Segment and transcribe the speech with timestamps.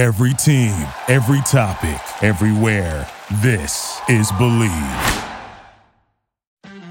[0.00, 3.06] Every team, every topic, everywhere.
[3.42, 5.24] This is Believe.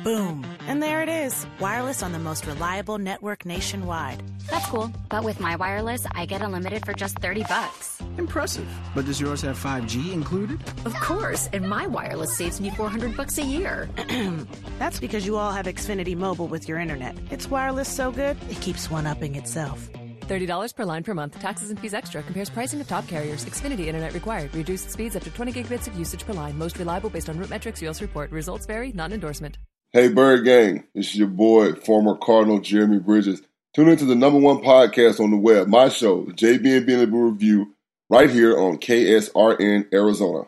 [0.04, 0.46] Boom.
[0.68, 4.22] And there it is, wireless on the most reliable network nationwide.
[4.46, 4.92] That's cool.
[5.10, 8.00] But with my wireless, I get unlimited for just 30 bucks.
[8.20, 8.68] Impressive.
[8.94, 10.60] But does yours have 5G included?
[10.86, 13.90] Of course, and my wireless saves me 400 bucks a year.
[14.78, 17.18] That's because you all have Xfinity Mobile with your internet.
[17.32, 19.90] It's wireless so good, it keeps one upping itself.
[20.30, 21.38] $30 per line per month.
[21.38, 22.24] Taxes and fees extra.
[22.24, 23.44] Compares pricing of top carriers.
[23.46, 24.54] Xfinity Internet required.
[24.56, 26.58] Reduced speeds up to 20 gigabits of usage per line.
[26.58, 27.82] Most reliable based on RootMetrics.
[27.90, 28.32] US report.
[28.32, 28.94] Results vary.
[28.94, 29.58] Not endorsement.
[29.92, 30.84] Hey, Bird Gang.
[30.94, 33.42] It's your boy, former Cardinal Jeremy Bridges.
[33.74, 37.06] Tune into the number one podcast on the web, my show, the JB and Bentley
[37.08, 37.74] Review,
[38.08, 40.44] right here on KSRN Arizona.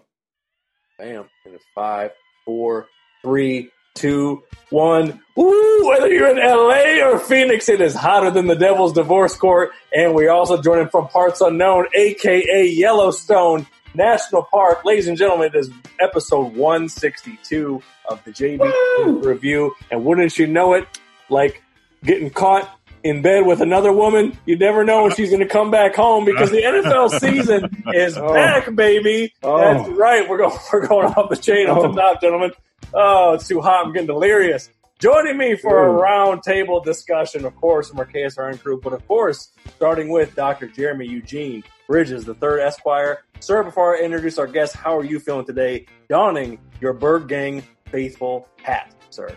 [0.99, 1.27] Bam.
[1.45, 2.11] And it's five,
[2.45, 2.87] four,
[3.23, 5.21] three, two, one.
[5.35, 5.87] Woo!
[5.87, 9.71] Whether you're in LA or Phoenix, it is hotter than the Devil's Divorce Court.
[9.93, 14.85] And we're also joining from parts unknown, aka Yellowstone National Park.
[14.85, 15.69] Ladies and gentlemen, it is
[15.99, 19.73] episode 162 of the JB Review.
[19.89, 20.87] And wouldn't you know it,
[21.29, 21.61] like
[22.03, 25.71] getting caught in bed with another woman, you never know when she's going to come
[25.71, 28.33] back home because the NFL season is Oh.
[28.33, 29.33] back, baby.
[29.43, 29.57] Oh.
[29.57, 30.27] That's right.
[30.29, 31.91] We're going, we're going off the chain off oh.
[31.91, 32.51] the top, gentlemen.
[32.93, 33.85] Oh, it's too hot.
[33.85, 34.69] I'm getting delirious.
[34.99, 35.99] Joining me for a Ooh.
[35.99, 40.67] round table discussion, of course, from our KSRN crew, but of course, starting with Dr.
[40.67, 43.23] Jeremy Eugene Bridges, the third Esquire.
[43.39, 45.87] Sir, before I introduce our guest, how are you feeling today?
[46.07, 49.35] Donning your Bird Gang faithful hat, sir.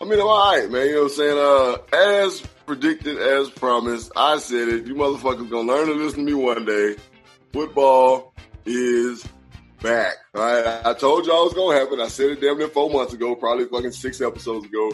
[0.00, 0.86] I mean, I'm all right, man.
[0.86, 1.38] You know what I'm saying?
[1.38, 4.86] Uh, as predicted, as promised, I said it.
[4.86, 6.96] You motherfuckers gonna learn to listen to me one day.
[7.52, 8.34] Football
[8.66, 9.24] is
[9.82, 10.14] back.
[10.34, 10.86] All right.
[10.86, 12.00] I told y'all it was gonna happen.
[12.00, 14.92] I said it damn near four months ago, probably fucking six episodes ago.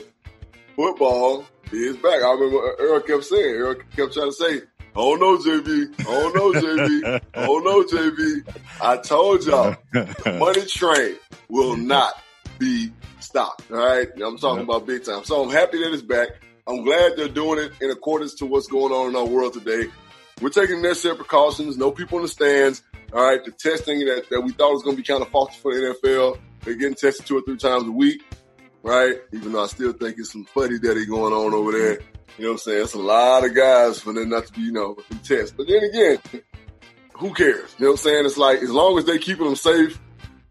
[0.76, 2.22] Football is back.
[2.22, 4.62] I remember Earl kept saying, Earl kept trying to say,
[4.96, 6.04] Oh no, JB.
[6.06, 7.20] Oh no, JB.
[7.34, 8.56] Oh no, JB.
[8.80, 11.16] I told y'all, the money train
[11.48, 12.14] will not
[12.58, 13.70] be stopped.
[13.72, 14.08] All right.
[14.24, 15.24] I'm talking about big time.
[15.24, 16.28] So I'm happy that it's back.
[16.66, 19.90] I'm glad they're doing it in accordance to what's going on in our world today.
[20.40, 21.76] We're taking necessary precautions.
[21.76, 22.82] No people in the stands.
[23.14, 23.42] All right.
[23.44, 25.94] The testing that, that we thought was going to be kind of faulty for the
[26.02, 26.38] NFL.
[26.62, 28.22] They're getting tested two or three times a week.
[28.82, 29.16] Right.
[29.32, 32.00] Even though I still think it's some fuddy daddy going on over there.
[32.36, 32.82] You know what I'm saying?
[32.82, 35.56] It's a lot of guys for them not to be, you know, test.
[35.56, 36.18] But then again,
[37.14, 37.74] who cares?
[37.78, 38.26] You know what I'm saying?
[38.26, 40.00] It's like, as long as they keeping them safe,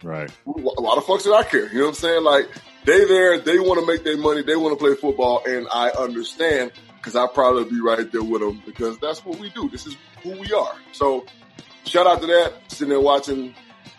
[0.02, 0.30] Right.
[0.46, 1.68] wh- why the fuck should I care?
[1.72, 2.24] You know what I'm saying?
[2.24, 2.50] Like
[2.86, 5.90] they there, they want to make their money, they want to play football, and I
[5.92, 9.70] understand because I probably be right there with them because that's what we do.
[9.70, 10.74] This is who we are.
[10.94, 11.26] So
[11.86, 12.54] shout out to that.
[12.68, 13.54] Sitting there watching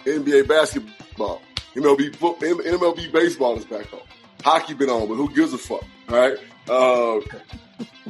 [0.05, 1.41] NBA basketball,
[1.75, 4.01] MLB foot, M- MLB baseball is back on.
[4.43, 5.85] Hockey been on, but who gives a fuck?
[6.09, 6.37] All right.
[6.69, 7.21] Uh,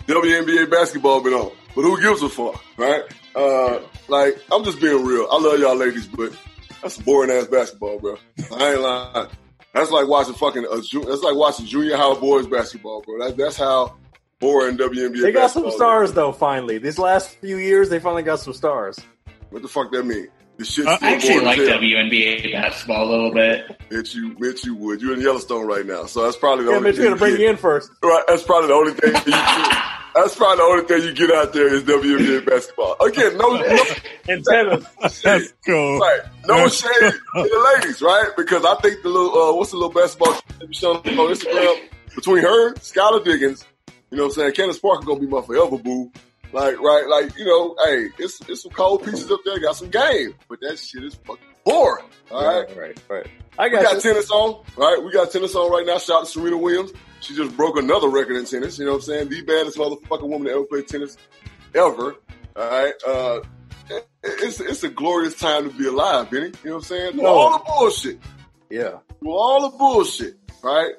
[0.06, 2.62] WNBA basketball been on, but who gives a fuck?
[2.76, 3.02] Right.
[3.34, 5.26] Uh, like I'm just being real.
[5.30, 6.32] I love y'all ladies, but
[6.82, 8.16] that's boring ass basketball, bro.
[8.52, 9.28] I ain't lying.
[9.72, 13.18] That's like watching fucking a ju- that's like watching junior high boys basketball, bro.
[13.26, 13.96] That, that's how
[14.38, 15.22] boring WNBA.
[15.22, 15.76] They got some basketball is.
[15.76, 16.78] stars, though, finally.
[16.78, 18.98] These last few years, they finally got some stars.
[19.54, 20.26] What the fuck that mean?
[20.56, 21.78] The shit's Uh, still I actually boring like as hell.
[21.78, 23.66] WNBA basketball a little bit.
[23.88, 25.00] Bitch, you, bitch, you would.
[25.00, 26.90] You're in Yellowstone right now, so that's probably the Yeah, only.
[26.90, 27.90] but you're going to thing bring you you in first.
[28.02, 29.14] Right, that's probably the only thing.
[29.14, 29.82] You get.
[30.14, 32.94] That's probably the only thing you get out there is WNBA basketball.
[33.00, 33.84] Again, no, no
[34.28, 35.22] And tennis.
[35.22, 35.98] That's cool.
[35.98, 36.20] Right.
[36.46, 38.28] No shade to the ladies, right?
[38.36, 41.88] Because I think the little uh, what's the little basketball that be shown on Instagram
[42.14, 43.64] between her, Skylar Diggins,
[44.12, 44.52] you know what I'm saying?
[44.52, 46.12] Candace Parker gonna be my forever boo.
[46.54, 49.90] Like, right, like, you know, hey, it's it's some cold pieces up there, got some
[49.90, 50.34] game.
[50.48, 52.04] But that shit is fucking boring.
[52.30, 52.68] All right.
[52.68, 53.26] Right, right, right.
[53.58, 54.00] I We got, got you.
[54.02, 55.02] tennis on, right?
[55.04, 55.98] We got tennis on right now.
[55.98, 56.92] Shout out to Serena Williams.
[57.20, 58.78] She just broke another record in tennis.
[58.78, 59.28] You know what I'm saying?
[59.30, 61.16] The baddest motherfucking woman to ever play tennis
[61.74, 62.14] ever.
[62.56, 62.94] All right.
[63.06, 63.40] Uh,
[64.22, 66.46] it's it's a glorious time to be alive, Benny.
[66.46, 67.16] You know what I'm saying?
[67.16, 67.26] No.
[67.26, 68.18] all the bullshit,
[68.70, 68.98] Yeah.
[69.26, 70.94] all the bullshit, right?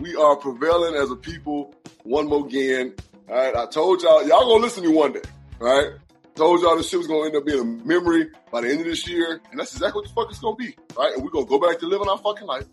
[0.00, 1.74] We are prevailing as a people.
[2.04, 2.94] One more again.
[3.28, 3.54] All right.
[3.56, 5.22] I told y'all, y'all gonna listen to me one day.
[5.60, 5.92] All right.
[6.34, 8.86] Told y'all this shit was gonna end up being a memory by the end of
[8.86, 11.14] this year, and that's exactly what the fuck it's gonna be, right?
[11.14, 12.64] And we're gonna go back to living our fucking life.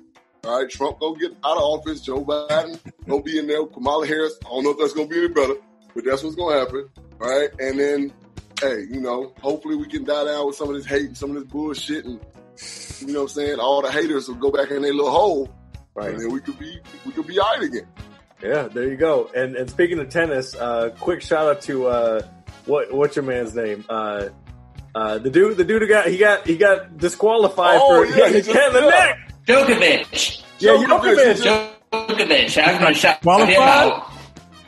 [0.44, 2.02] All right, Trump go get out of office.
[2.02, 3.64] Joe Biden go be in there.
[3.68, 4.34] Kamala Harris.
[4.44, 5.54] I don't know if that's gonna be any better,
[5.94, 6.90] but that's what's gonna happen.
[7.22, 8.14] All right, and then,
[8.60, 11.30] hey, you know, hopefully we can die down with some of this hate and some
[11.30, 12.20] of this bullshit, and
[13.02, 13.60] you know what I'm saying.
[13.60, 15.54] All the haters will go back in their little hole,
[15.94, 16.10] Right.
[16.10, 17.88] and then we could be we could be all right again.
[18.44, 19.30] Yeah, there you go.
[19.36, 22.22] And and speaking of tennis, uh, quick shout out to uh,
[22.66, 23.86] what what's your man's name?
[23.88, 24.30] Uh,
[24.96, 28.28] uh, the dude, the dude who got he got he got disqualified Oh, for yeah,
[28.28, 29.18] he he just- hit the neck.
[29.48, 30.44] Djokovic.
[30.60, 31.38] Yeah, Djokovic, Djokovic.
[31.38, 32.64] he just- Djokovic.
[32.64, 34.04] I was going to shout him Qualified?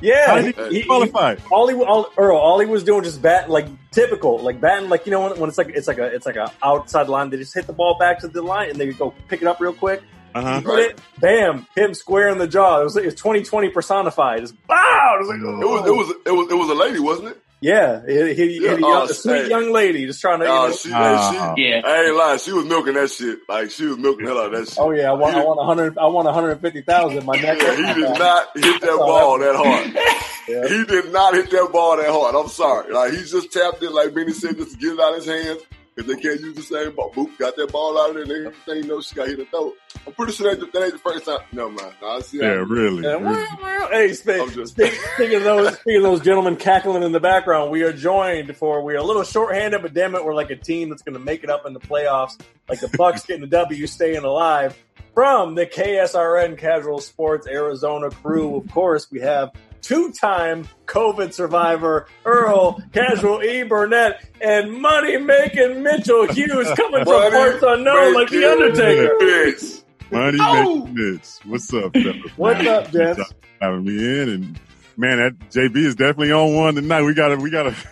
[0.02, 1.36] Yeah, How did he qualify?
[1.50, 5.06] all he all, Earl, all he was doing just bat like typical, like batting like
[5.06, 7.30] you know when, when it's like it's like a it's like a outside line.
[7.30, 9.62] They just hit the ball back to the line and they go pick it up
[9.62, 10.02] real quick.
[10.35, 10.62] Uh huh.
[10.62, 12.81] Hit it, bam, hit him square in the jaw.
[12.81, 14.41] It was it was twenty twenty personified.
[14.41, 15.15] Just wow.
[15.15, 17.39] It was like, It was, it was, it was, it was a lady, wasn't it?
[17.62, 19.50] yeah, he, he, Yeah, hit a, oh, a sweet hey.
[19.50, 20.45] young lady just trying to.
[20.45, 21.53] you Oh, know- she, Ah.
[21.56, 21.81] she, Yeah.
[21.85, 22.39] I ain't lying.
[22.39, 23.39] She was milking that shit.
[23.47, 24.80] Like she was milking hell out of that shit.
[24.80, 27.25] oh yeah, I want I want a hundred I want one hundred fifty thousand.
[27.25, 27.62] My neck.
[27.62, 29.97] Yeah, he did not hit that ball that hard.
[30.45, 30.68] Yeah.
[30.68, 32.35] He did not hit that ball that hard.
[32.35, 32.91] I'm sorry.
[32.94, 35.25] Like he just tapped it, like Benny said, just to get it out of his
[35.25, 35.62] hands.
[35.95, 38.51] If they can't use the same ball, boop, got that ball out of there.
[38.66, 39.75] They, they know she got hit the throat.
[40.07, 41.40] I'm pretty sure that, that ain't the first time.
[41.51, 42.40] No man, no, I see.
[42.40, 43.04] Yeah, how- really.
[43.04, 43.25] Yeah, really.
[43.25, 43.88] wow, wow.
[43.92, 47.69] Hey, speak, just- speak, speaking of those, speaking of those gentlemen cackling in the background,
[47.69, 50.56] we are joined for we are a little shorthanded, but damn it, we're like a
[50.56, 53.48] team that's going to make it up in the playoffs, like the Bucks getting the
[53.48, 54.75] W, staying alive.
[55.13, 59.51] From the KSRN Casual Sports Arizona crew, of course, we have
[59.83, 68.13] two-time COVID survivor Earl Casual E Burnett and money-making Mitchell Hughes coming from parts unknown,
[68.15, 69.15] like the Undertaker.
[69.21, 69.83] bitch.
[70.12, 70.75] Money Oh!
[70.80, 71.39] making bits.
[71.45, 71.95] What's up?
[72.38, 73.15] What's up, for
[73.62, 74.59] Having me in, and
[74.97, 77.03] man, that JB is definitely on one tonight.
[77.03, 77.75] We gotta, we gotta.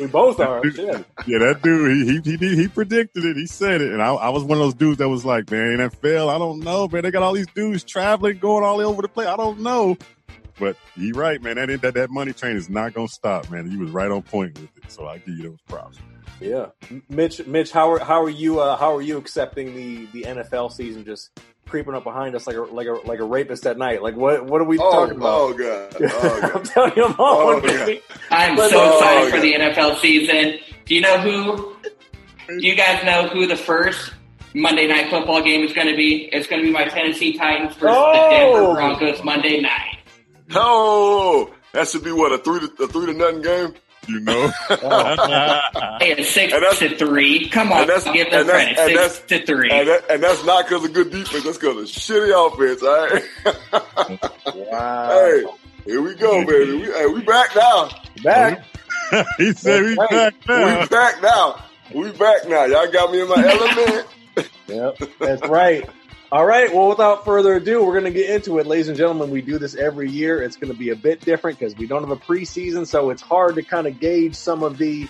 [0.00, 0.60] We both are.
[0.72, 1.06] Shit.
[1.24, 3.36] Yeah, that dude, he he he, he predicted it.
[3.36, 5.76] He said it, and I, I was one of those dudes that was like, man,
[5.78, 7.04] NFL, I don't know, man.
[7.04, 9.28] They got all these dudes traveling, going all over the place.
[9.28, 9.96] I don't know,
[10.62, 11.56] but he right, man.
[11.56, 13.70] That that that money train is not gonna stop, man.
[13.70, 15.98] You was right on point with it, so I give you those props.
[16.40, 16.66] Yeah,
[17.08, 17.44] Mitch.
[17.46, 18.60] Mitch, how are how are you?
[18.60, 21.30] Uh, how are you accepting the the NFL season just
[21.68, 24.02] creeping up behind us like a like a like a rapist at night?
[24.02, 25.28] Like what what are we Oh, talking about?
[25.40, 26.64] oh god, oh I'm god.
[26.64, 27.94] telling you, I'm on Oh, one, yeah.
[28.30, 30.58] I'm so Oh, excited for the NFL season.
[30.86, 31.76] Do you know who?
[32.48, 34.12] Do you guys know who the first
[34.54, 36.28] Monday night football game is going to be?
[36.32, 38.12] It's going to be my Tennessee Titans versus Oh!
[38.12, 39.98] the Denver Broncos Monday night.
[40.54, 43.74] Oh, that should be what a three to a three to nothing game.
[44.08, 47.48] You know, Hey, it's six And that's- to three.
[47.48, 48.78] Come on, and that's- give them and that's- credit.
[48.78, 49.70] and Six that's- to three.
[49.70, 51.44] And, that, and that's not because of good defense.
[51.44, 52.82] That's because of shitty offense.
[52.82, 54.56] All right.
[54.56, 55.08] Wow.
[55.10, 55.44] hey,
[55.84, 56.72] here we go, baby.
[56.78, 57.90] We, hey, we back now.
[58.24, 58.64] Back.
[59.38, 60.86] he said we That's back We now.
[60.86, 61.64] back now.
[61.94, 62.64] We back now.
[62.64, 64.06] Y'all got me in my element.
[64.66, 65.88] Yep, that's right.
[66.32, 66.72] All right.
[66.72, 69.28] Well, without further ado, we're going to get into it, ladies and gentlemen.
[69.28, 70.42] We do this every year.
[70.42, 73.20] It's going to be a bit different because we don't have a preseason, so it's
[73.20, 75.08] hard to kind of gauge some of the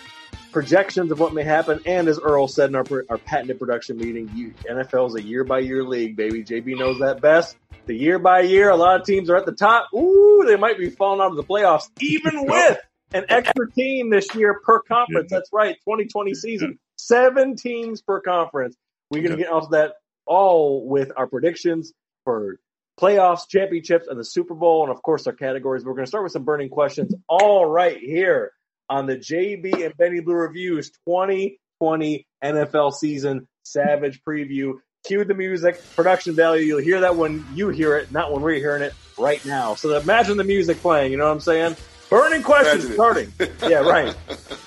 [0.51, 1.79] projections of what may happen.
[1.87, 5.45] And as Earl said in our our patented production meeting, you, NFL is a year
[5.45, 6.43] by year league, baby.
[6.43, 7.57] JB knows that best.
[7.87, 9.95] The year by year, a lot of teams are at the top.
[9.95, 12.81] Ooh, they might be falling out of the playoffs, even with
[13.15, 15.31] an extra team this year per conference.
[15.31, 18.77] That's right, 2020 season, seven teams per conference.
[19.09, 19.93] We're going to get off that
[20.33, 21.93] all with our predictions
[22.25, 22.57] for
[22.99, 25.85] playoffs, championships, and the Super Bowl, and of course our categories.
[25.85, 28.53] We're going to start with some burning questions, all right here
[28.89, 34.75] on the JB and Benny Blue Reviews 2020 NFL season Savage preview.
[35.07, 36.65] Cue the music, production value.
[36.65, 39.75] You'll hear that when you hear it, not when we're hearing it right now.
[39.75, 41.13] So imagine the music playing.
[41.13, 41.77] You know what I'm saying?
[42.09, 43.33] Burning questions Imagine starting.
[43.69, 44.17] Yeah, right.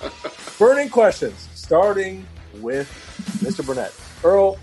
[0.58, 2.24] Burning questions starting
[2.60, 2.88] with
[3.42, 3.66] Mr.
[3.66, 3.92] Burnett.
[4.24, 4.58] Earl,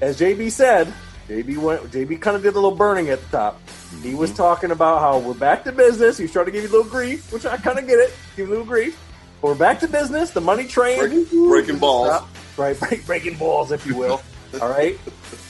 [0.00, 0.92] as JB said,
[1.28, 1.82] JB went.
[1.90, 3.60] JB kind of did a little burning at the top.
[4.02, 4.38] He was mm-hmm.
[4.38, 6.16] talking about how we're back to business.
[6.16, 8.12] He was trying to give you a little grief, which I kind of get it.
[8.36, 8.98] Give you a little grief.
[9.40, 10.30] But we're back to business.
[10.30, 12.08] The money train, Breaking- breaking balls.
[12.08, 12.28] Stop.
[12.56, 12.80] right?
[12.88, 14.22] Break, breaking balls, if you will.
[14.60, 14.98] All right.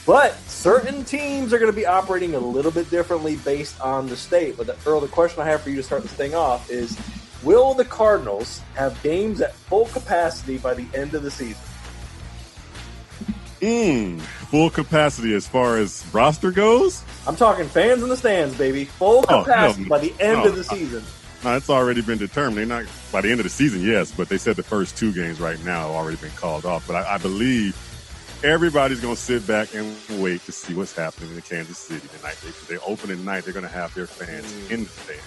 [0.05, 4.17] But certain teams are going to be operating a little bit differently based on the
[4.17, 4.57] state.
[4.57, 6.99] But the, Earl, the question I have for you to start this thing off is:
[7.43, 11.63] Will the Cardinals have games at full capacity by the end of the season?
[13.61, 17.03] Mm, full capacity as far as roster goes.
[17.27, 18.85] I'm talking fans in the stands, baby.
[18.85, 19.89] Full Oh, capacity no.
[19.89, 21.03] by the end No, of the season.
[21.45, 22.57] No, it's already been determined.
[22.59, 25.13] They're not by the end of the season, yes, but they said the first two
[25.13, 26.87] games right now have already been called off.
[26.87, 27.77] But I, I believe
[28.45, 32.37] everybody's going to sit back and wait to see what's happening in Kansas City tonight.
[32.69, 33.45] They, they open at night.
[33.45, 34.71] They're going to have their fans Mm.
[34.71, 35.23] in the stands.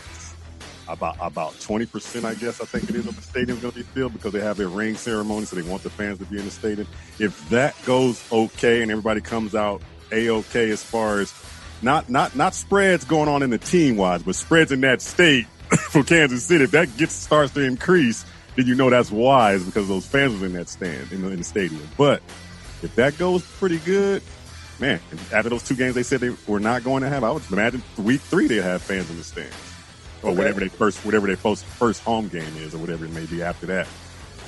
[0.91, 2.59] About about twenty percent, I guess.
[2.59, 4.67] I think it is of the stadium's going to be filled because they have their
[4.67, 6.85] ring ceremony, so they want the fans to be in the stadium.
[7.17, 9.81] If that goes okay and everybody comes out
[10.11, 11.33] a okay as far as
[11.81, 15.45] not not not spreads going on in the team wise, but spreads in that state
[15.91, 16.65] for Kansas City.
[16.65, 18.25] If that gets starts to increase,
[18.57, 21.37] then you know that's wise because those fans was in that stand in the, in
[21.37, 21.87] the stadium.
[21.97, 22.21] But
[22.83, 24.21] if that goes pretty good,
[24.77, 24.99] man,
[25.31, 27.81] after those two games they said they were not going to have, I would imagine
[27.97, 29.70] week three they'd have fans in the stands
[30.23, 30.37] or Okay.
[30.37, 33.41] whatever they first whatever their first first home game is or whatever it may be
[33.41, 33.87] after that.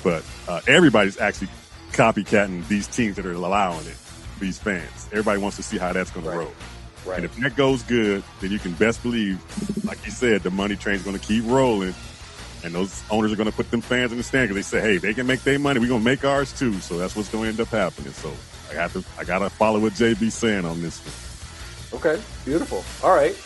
[0.02, 1.48] But uh, everybody's actually
[1.92, 3.96] copycatting these teams that are allowing it.
[4.40, 6.32] These fans, everybody wants to see how that's going Right.
[6.32, 6.52] to roll.
[7.06, 7.16] Right.
[7.16, 9.38] And if that goes good, then you can best believe,
[9.84, 11.94] like you said, the money train's going to keep rolling.
[12.64, 14.82] And those owners are going to put them fans in the stand because they say,
[14.82, 15.80] hey, they can make their money.
[15.80, 16.72] We're going to make ours too.
[16.80, 18.12] So that's what's going to end up happening.
[18.14, 18.32] So
[18.70, 20.98] I got to, I got to follow what JB saying on this
[21.92, 22.00] one.
[22.00, 22.82] Okay, beautiful.
[23.06, 23.36] All right,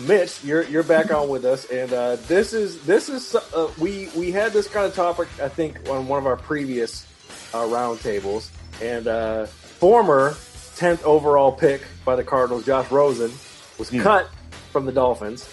[0.00, 4.08] Mitch, you're you're back on with us, and uh, this is this is uh, we
[4.16, 7.06] we had this kind of topic I think on one of our previous
[7.54, 8.50] uh, roundtables,
[8.82, 10.34] and uh, former
[10.76, 13.32] tenth overall pick by the Cardinals, Josh Rosen,
[13.78, 14.28] was cut
[14.70, 15.48] from the Dolphins,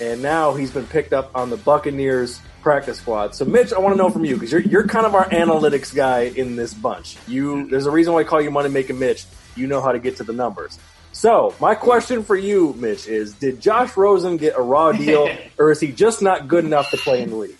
[0.00, 3.34] and now he's been picked up on the Buccaneers practice squad.
[3.34, 5.94] So, Mitch, I want to know from you because you're you're kind of our analytics
[5.94, 7.18] guy in this bunch.
[7.28, 9.26] You there's a reason why I call you Money Making Mitch.
[9.54, 10.78] You know how to get to the numbers.
[11.12, 15.28] So, my question for you, Mitch, is: Did Josh Rosen get a raw deal,
[15.58, 17.56] or is he just not good enough to play in the league?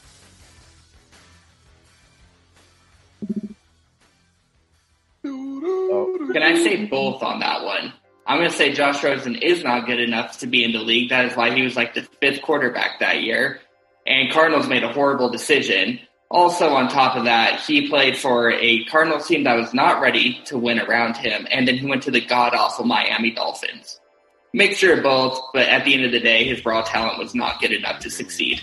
[5.23, 7.93] Can I say both on that one?
[8.27, 11.11] I'm going to say Josh Rosen is not good enough to be in the league.
[11.11, 13.61] That is why he was like the fifth quarterback that year.
[14.07, 16.01] And Cardinals made a horrible decision.
[16.33, 20.41] Also, on top of that, he played for a Cardinals team that was not ready
[20.47, 21.47] to win around him.
[21.51, 24.01] And then he went to the god awful Miami Dolphins.
[24.55, 27.61] Mixture of both, but at the end of the day, his raw talent was not
[27.61, 28.63] good enough to succeed.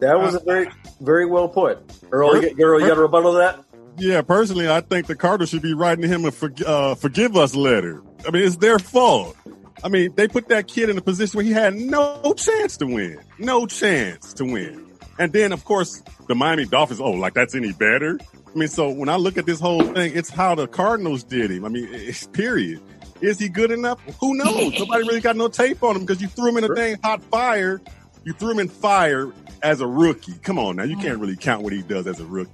[0.00, 0.68] That was a very
[1.00, 1.78] very well put.
[2.12, 3.64] Earl, you, Earl, you got a rebuttal to that?
[3.96, 7.54] Yeah, personally, I think the Cardinals should be writing him a for, uh, forgive us
[7.54, 8.02] letter.
[8.28, 9.36] I mean, it's their fault.
[9.82, 12.86] I mean, they put that kid in a position where he had no chance to
[12.86, 14.83] win, no chance to win.
[15.18, 17.00] And then, of course, the Miami Dolphins.
[17.00, 18.18] Oh, like that's any better?
[18.46, 21.50] I mean, so when I look at this whole thing, it's how the Cardinals did
[21.50, 21.64] him.
[21.64, 22.80] I mean, it's period.
[23.20, 24.00] Is he good enough?
[24.20, 24.72] Who knows?
[24.78, 27.22] Nobody really got no tape on him because you threw him in a dang hot
[27.24, 27.80] fire.
[28.24, 30.34] You threw him in fire as a rookie.
[30.42, 32.50] Come on now, you can't really count what he does as a rookie.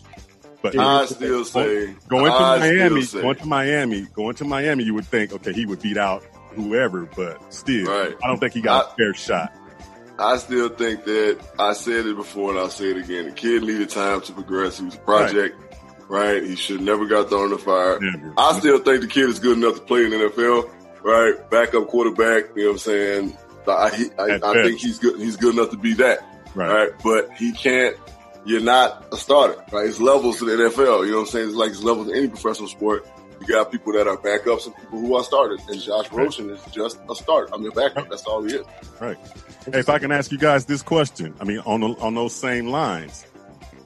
[0.62, 4.84] But I still say going to I Miami, say- going to Miami, going to Miami,
[4.84, 6.22] you would think, okay, he would beat out
[6.54, 8.14] whoever, but still, Right.
[8.22, 9.52] I don't think he got a fair shot.
[10.20, 13.26] I still think that I said it before and I'll say it again.
[13.26, 14.78] The kid needed time to progress.
[14.78, 15.56] He was a project,
[16.08, 16.42] right?
[16.42, 17.98] He should never got thrown in the fire.
[18.36, 20.70] I still think the kid is good enough to play in the NFL,
[21.02, 21.50] right?
[21.50, 23.36] Backup quarterback, you know what I'm saying?
[23.66, 25.18] I, he- I, I think he's good.
[25.18, 26.20] He's good enough to be that,
[26.54, 26.72] right?
[26.72, 26.90] right?
[27.04, 27.96] But he can't.
[28.44, 29.86] You're not a starter, right?
[29.86, 31.04] It's levels to the NFL.
[31.04, 31.48] You know what I'm saying?
[31.48, 33.06] It's like it's levels in any professional sport.
[33.50, 35.60] Got people that are backups and people who are starters.
[35.68, 37.50] And Josh Rosen is just a start.
[37.52, 38.08] I mean, a backup.
[38.08, 38.66] That's all he is.
[39.00, 39.16] Right.
[39.64, 42.32] Hey, if I can ask you guys this question, I mean, on the, on those
[42.32, 43.26] same lines,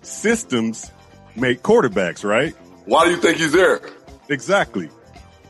[0.03, 0.91] systems
[1.35, 2.55] make quarterbacks, right?
[2.85, 3.81] Why do you think he's there?
[4.29, 4.91] Exactly.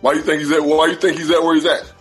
[0.01, 0.63] Why do you think he's at?
[0.65, 1.93] Why do you think he's at where he's at?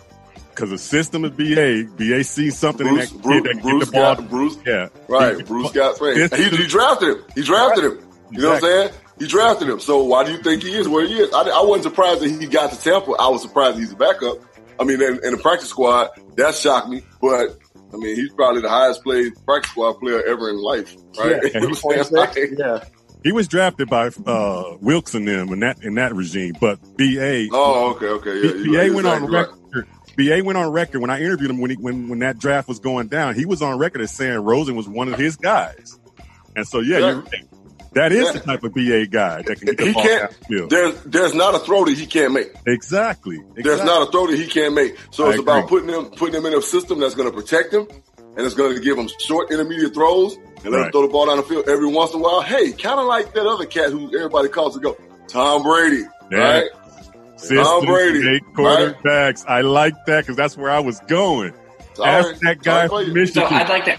[0.50, 1.90] Because the system is BA.
[1.96, 4.14] BA sees something Bruce, in that Bruce, kid that Bruce get the ball.
[4.14, 4.56] got Bruce.
[4.64, 4.88] yeah.
[5.08, 5.36] Right.
[5.38, 6.28] He- Bruce got fame.
[6.30, 7.24] He, he drafted him.
[7.34, 7.98] He drafted him.
[8.30, 8.90] You know what I'm saying?
[9.18, 9.80] He drafted him.
[9.80, 11.32] So why do you think he is where he is?
[11.32, 13.12] I, I wasn't surprised that he got to Tampa.
[13.12, 14.38] I was surprised he's a backup.
[14.78, 17.02] I mean, in, in the practice squad, that shocked me.
[17.20, 17.56] But
[17.92, 21.40] I mean, he's probably the highest played practice squad player ever in life, right?
[21.42, 21.50] Yeah.
[21.60, 22.84] You know what yeah.
[23.22, 27.48] He was drafted by uh, Wilks and them in that in that regime, but BA.
[27.52, 28.52] Oh, okay, okay, yeah.
[28.52, 29.48] B- BA right, went on exactly right.
[29.72, 29.88] record.
[30.16, 32.80] BA went on record when I interviewed him when he, when when that draft was
[32.80, 33.34] going down.
[33.34, 35.98] He was on record as saying Rosen was one of his guys,
[36.54, 37.22] and so yeah, Yeah.
[37.94, 38.10] You're right.
[38.10, 40.30] that is the type of BA guy that can get the He ball can't.
[40.32, 40.70] downfield.
[40.70, 42.52] There's there's not a throw that he can't make.
[42.66, 43.38] Exactly.
[43.54, 44.96] There's not a throw that he can't make.
[45.10, 47.72] So I it's about putting him putting him in a system that's going to protect
[47.72, 47.86] him
[48.36, 51.26] and it's going to give him short intermediate throws and let him throw the ball
[51.26, 52.40] down the field every once in a while.
[52.40, 54.96] Hey, kind of like that other cat who everybody calls to go,
[55.28, 56.38] Tom Brady, Yeah.
[56.38, 56.70] right?
[57.36, 58.94] Systems Tom Brady, make right?
[58.96, 59.44] quarterbacks.
[59.46, 61.52] I like that because that's where I was going.
[61.94, 62.10] Sorry.
[62.10, 63.14] Ask that guy Sorry for from you.
[63.14, 63.48] Michigan.
[63.48, 63.98] So I'd like to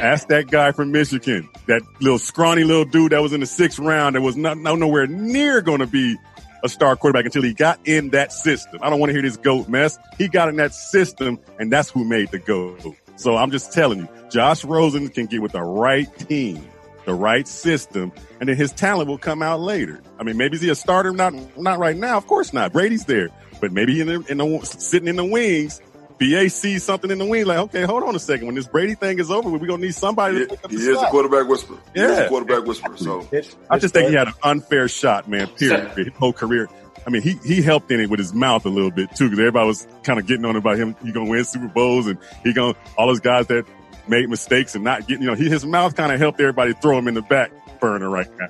[0.00, 3.78] Ask that guy from Michigan, that little scrawny little dude that was in the sixth
[3.78, 6.16] round that was not, not nowhere near going to be
[6.62, 8.80] a star quarterback until he got in that system.
[8.82, 9.98] I don't want to hear this goat mess.
[10.18, 12.82] He got in that system, and that's who made the goat.
[13.16, 16.66] So I'm just telling you, Josh Rosen can get with the right team,
[17.04, 20.00] the right system, and then his talent will come out later.
[20.18, 21.12] I mean, maybe is he a starter?
[21.12, 22.16] Not not right now.
[22.16, 22.72] Of course not.
[22.72, 23.28] Brady's there,
[23.60, 25.82] but maybe in the, in the sitting in the wings.
[26.20, 28.46] BA sees something in the wing, like, okay, hold on a second.
[28.46, 30.82] When this Brady thing is over, we're gonna need somebody to pick up He the
[30.82, 31.10] is a slack.
[31.10, 31.78] quarterback whisperer.
[31.94, 32.24] He is Yeah.
[32.24, 32.96] a quarterback whisperer.
[32.98, 33.26] So
[33.70, 35.46] I just think he had an unfair shot, man.
[35.48, 35.90] Period.
[35.96, 36.68] His whole career.
[37.06, 39.38] I mean, he he helped in it with his mouth a little bit too, because
[39.38, 40.94] everybody was kind of getting on about him.
[41.02, 43.64] He gonna win Super Bowls, and he gonna all those guys that
[44.06, 45.22] made mistakes and not getting.
[45.22, 47.50] You know, he, his mouth kind of helped everybody throw him in the back
[47.80, 48.48] burner right now.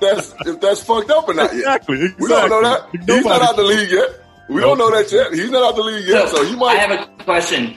[0.00, 1.58] that's if that's fucked up or not yet.
[1.58, 1.96] Exactly.
[2.20, 2.88] We don't know that.
[2.94, 3.14] exactly.
[3.16, 4.10] He's not Nobody- out the league yet.
[4.48, 5.32] We don't know that yet.
[5.32, 6.28] He's not out the league yet.
[6.28, 6.76] So, he might.
[6.76, 7.76] I have a question.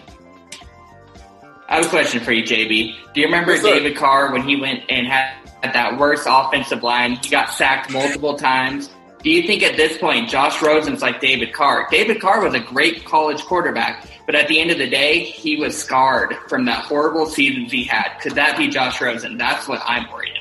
[1.68, 3.14] I have a question for you, JB.
[3.14, 3.64] Do you remember Yes.
[3.64, 7.18] David Carr when he went and had, had that worst offensive line?
[7.24, 8.90] He got sacked multiple times.
[9.24, 11.88] do you think at this point Josh Rosen's like David Carr?
[11.92, 15.58] David Carr was a great college quarterback, but at the end of the day, he
[15.58, 18.18] was scarred from that horrible season he had.
[18.22, 19.38] Could that be Josh Rosen?
[19.38, 20.32] That's what I'm worried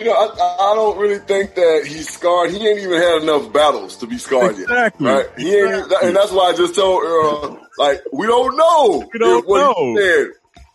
[0.00, 2.50] You know, I, I don't really think that he's scarred.
[2.50, 5.06] He ain't even had enough battles to be scarred exactly.
[5.06, 5.14] yet.
[5.14, 5.26] Right?
[5.38, 6.08] He ain't, exactly.
[6.08, 9.08] and that's why I just told, uh, like, we don't know.
[9.12, 9.94] We don't what know.
[9.94, 10.26] He said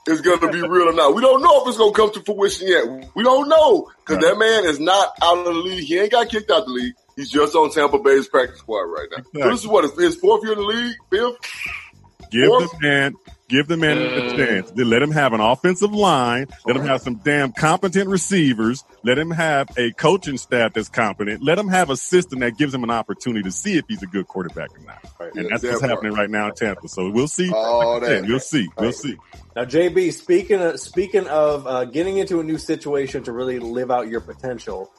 [0.07, 1.15] is going to be real or not.
[1.15, 3.11] We don't know if it's going to come to fruition yet.
[3.15, 4.33] We don't know because right.
[4.33, 5.83] that man is not out of the league.
[5.83, 6.93] He ain't got kicked out the league.
[7.15, 9.17] He's just on Tampa Bay's practice squad right now.
[9.17, 9.41] Exactly.
[9.41, 12.29] So this is what his fourth year in the league, fifth.
[12.29, 12.71] Give fourth?
[12.71, 13.15] the man,
[13.47, 14.71] give the man uh, a chance.
[14.71, 16.47] Then Let him have an offensive line.
[16.65, 18.83] Let him have some damn competent receivers.
[19.03, 21.43] Let him have a coaching staff that's competent.
[21.43, 24.07] Let him have a system that gives him an opportunity to see if he's a
[24.07, 25.05] good quarterback or not.
[25.19, 25.33] Right.
[25.35, 25.91] And yeah, that's what's part.
[25.91, 26.87] happening right now in Tampa.
[26.87, 27.51] So we'll see.
[27.53, 28.67] Oh, like said, we'll see.
[28.77, 29.17] We'll see.
[29.55, 33.89] Now, JB, speaking of, speaking of uh, getting into a new situation to really live
[33.89, 34.91] out your potential,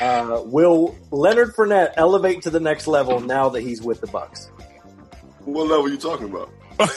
[0.00, 4.50] uh, will Leonard Fournette elevate to the next level now that he's with the Bucs?
[5.44, 6.50] What level are you talking about?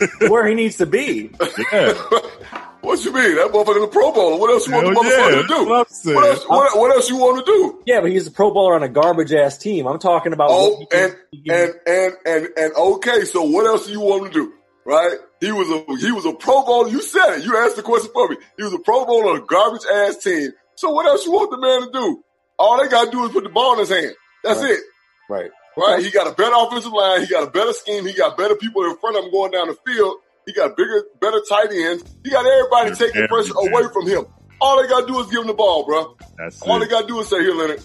[0.28, 1.30] Where he needs to be.
[1.72, 1.92] Yeah.
[2.80, 3.36] what you mean?
[3.36, 4.38] That motherfucker's a Pro Bowler.
[4.38, 5.68] What else you want Hell the motherfucker yeah, to do?
[5.68, 7.82] What, what, else, what, what, else you want to do?
[7.86, 9.86] Yeah, but he's a Pro Bowler on a garbage ass team.
[9.86, 10.48] I'm talking about.
[10.50, 11.16] Oh, and,
[11.48, 13.24] and and and and okay.
[13.24, 14.52] So what else do you want to do?
[14.84, 15.16] Right?
[15.40, 16.88] He was a he was a Pro Bowler.
[16.88, 17.44] You said it.
[17.44, 18.36] You asked the question for me.
[18.56, 20.50] He was a Pro Bowler on a garbage ass team.
[20.76, 22.24] So what else you want the man to do?
[22.58, 24.14] All they got to do is put the ball in his hand.
[24.44, 24.72] That's right.
[24.72, 24.80] it.
[25.28, 25.50] Right.
[25.76, 26.02] Right.
[26.04, 27.22] He got a better offensive line.
[27.22, 28.06] He got a better scheme.
[28.06, 30.16] He got better people in front of him going down the field.
[30.46, 32.04] He got bigger, better tight ends.
[32.24, 34.26] He got everybody Yes, taking pressure away from him.
[34.60, 36.16] All they got to do is give him the ball, bro.
[36.36, 36.80] That's All it.
[36.80, 37.82] they got to do is say, "Here, Leonard,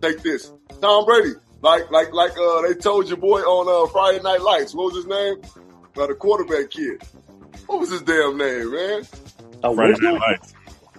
[0.00, 4.22] take this." Tom Brady, like, like, like, uh, they told your boy on uh, Friday
[4.22, 4.74] Night Lights.
[4.74, 5.36] What was his name?
[5.96, 7.02] Uh, the quarterback kid.
[7.66, 9.06] What was his damn name, man?
[9.64, 10.54] Oh, Friday Night Lights.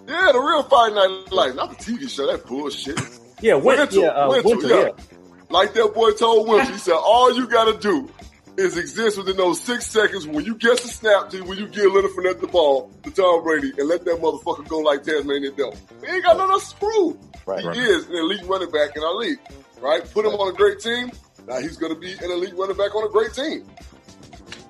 [0.07, 2.25] Yeah, the real Friday Night Lights, not the TV show.
[2.27, 2.99] That bullshit.
[3.41, 3.83] Yeah, Winter.
[3.83, 4.89] Winter, yeah, uh, Winter, Winter, yeah.
[4.97, 5.17] yeah.
[5.49, 8.09] Like that boy told Winter, he said, all you gotta do
[8.57, 11.91] is exist within those six seconds when you get the snap to when you give
[11.93, 15.75] Leonard Fournette the ball to Tom Brady and let that motherfucker go like Tasmanian devil.
[16.05, 17.17] He ain't got nothing else to prove.
[17.45, 17.61] Right.
[17.61, 17.77] he Right.
[17.77, 19.39] is an elite running back in our league,
[19.81, 20.03] right?
[20.13, 21.11] Put him on a great team.
[21.47, 23.65] Now he's gonna be an elite running back on a great team.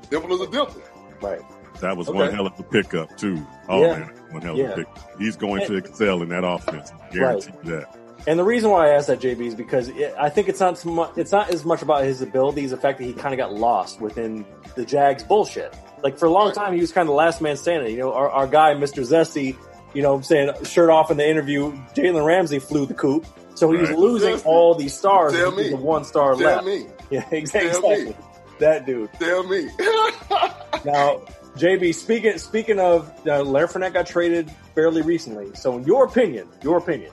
[0.10, 0.82] Dimple is a dimple.
[1.22, 1.42] Right.
[1.82, 2.18] That was Okay.
[2.18, 3.46] one hell of a pickup too.
[3.68, 4.00] Oh Yeah.
[4.00, 4.65] man, one hell Yeah.
[4.65, 5.10] of a pickup.
[5.20, 6.92] He's going to excel in that offense.
[7.12, 7.96] Guarantee you that.
[8.27, 10.77] And the reason why I asked that, JB, is because it, I think it's not
[10.77, 13.38] so much, it's not as much about his abilities, the fact that he kind of
[13.38, 15.73] got lost within the Jags bullshit.
[16.03, 17.91] Like for a long time, he was kind of the last man standing.
[17.93, 19.03] You know, our, our guy, Mr.
[19.03, 19.55] Zesty,
[19.93, 23.25] you know, saying shirt off in the interview, Jalen Ramsey flew the coop.
[23.55, 23.97] So he was Right.
[23.99, 24.45] losing Zesty.
[24.45, 25.34] all these stars.
[25.34, 25.69] Tell me.
[25.69, 26.65] The one star Tell left.
[26.65, 26.86] me.
[27.10, 28.05] Yeah, exactly.
[28.05, 28.15] Me.
[28.60, 29.10] That dude.
[29.13, 29.67] Tell me.
[30.86, 31.21] Now,
[31.58, 35.53] JB, speaking speaking of uh, Leonard Fournette got traded fairly recently.
[35.55, 37.12] So, in your opinion, your opinion,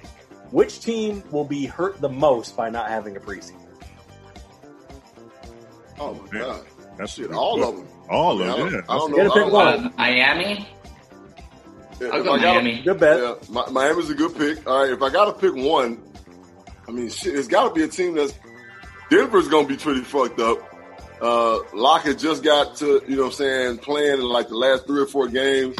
[0.52, 3.54] which team will be hurt the most by not having a preseason?
[5.98, 6.42] oh my Man.
[6.42, 6.66] god.
[6.98, 7.37] That's Shit, good.
[7.37, 7.87] all of them.
[8.09, 8.85] All I of don't, them.
[8.88, 9.16] I don't know.
[9.28, 9.87] Gotta I pick one.
[9.87, 10.68] Uh, Miami?
[12.00, 12.82] Yeah, I'll go I gotta- Miami.
[12.82, 13.20] Good bet.
[13.20, 14.66] Yeah, Mi- Miami's a good pick.
[14.66, 16.02] All right, if I got to pick one,
[16.88, 18.32] I mean, shit, it's got to be a team that's
[19.11, 20.59] Denver's going to be pretty fucked up.
[21.20, 24.87] Uh, Lockett just got to, you know what I'm saying, playing in like the last
[24.87, 25.76] three or four games.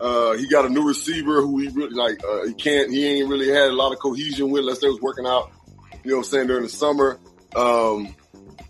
[0.00, 3.28] Uh, he got a new receiver who he really like, uh, he can't, he ain't
[3.28, 5.50] really had a lot of cohesion with unless they was working out,
[6.04, 7.18] you know what I'm saying, during the summer.
[7.56, 8.14] Um,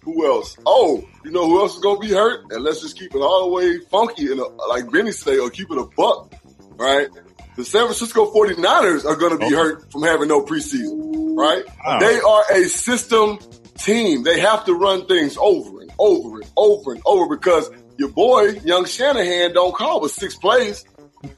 [0.03, 0.57] who else?
[0.65, 2.51] Oh, you know who else is going to be hurt?
[2.53, 5.71] And let's just keep it all the way funky and like Benny say, or keep
[5.71, 6.33] it a buck,
[6.77, 7.09] right?
[7.57, 9.55] The San Francisco 49ers are going to be Okay.
[9.55, 11.65] hurt from having no preseason, right?
[11.85, 11.99] Wow.
[12.01, 13.39] They are a system
[13.77, 14.23] team.
[14.23, 18.51] They have to run things over and over and over and over because your boy,
[18.65, 20.85] young Shanahan, don't call but six plays,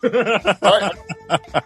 [0.03, 0.93] right?